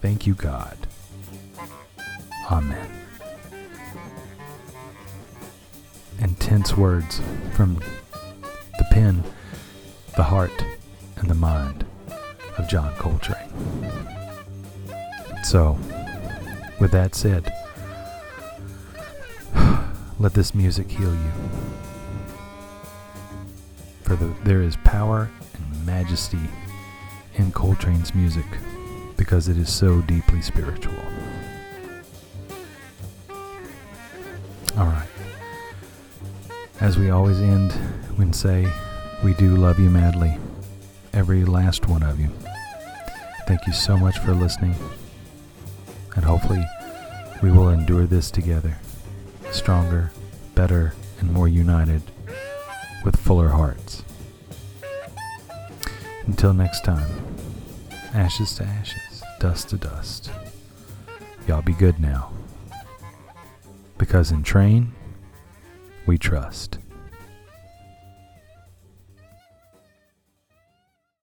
[0.00, 0.76] Thank you, God.
[2.50, 3.03] Amen.
[6.20, 7.20] Intense words
[7.52, 7.80] from
[8.78, 9.22] the pen,
[10.16, 10.64] the heart,
[11.16, 11.84] and the mind
[12.58, 13.50] of John Coltrane.
[15.42, 15.78] So,
[16.80, 17.52] with that said,
[20.18, 21.32] let this music heal you.
[24.02, 26.38] For the, there is power and majesty
[27.34, 28.46] in Coltrane's music
[29.16, 30.94] because it is so deeply spiritual.
[34.76, 35.08] All right.
[36.80, 37.72] As we always end
[38.16, 38.70] when say,
[39.22, 40.36] we do love you madly,
[41.12, 42.28] every last one of you.
[43.46, 44.74] Thank you so much for listening,
[46.16, 46.64] and hopefully
[47.42, 48.76] we will endure this together,
[49.50, 50.10] stronger,
[50.54, 52.02] better, and more united,
[53.04, 54.02] with fuller hearts.
[56.26, 57.10] Until next time,
[58.12, 60.30] ashes to ashes, dust to dust.
[61.46, 62.32] Y'all be good now.
[63.96, 64.88] Because in Trane,
[66.06, 66.78] we trust.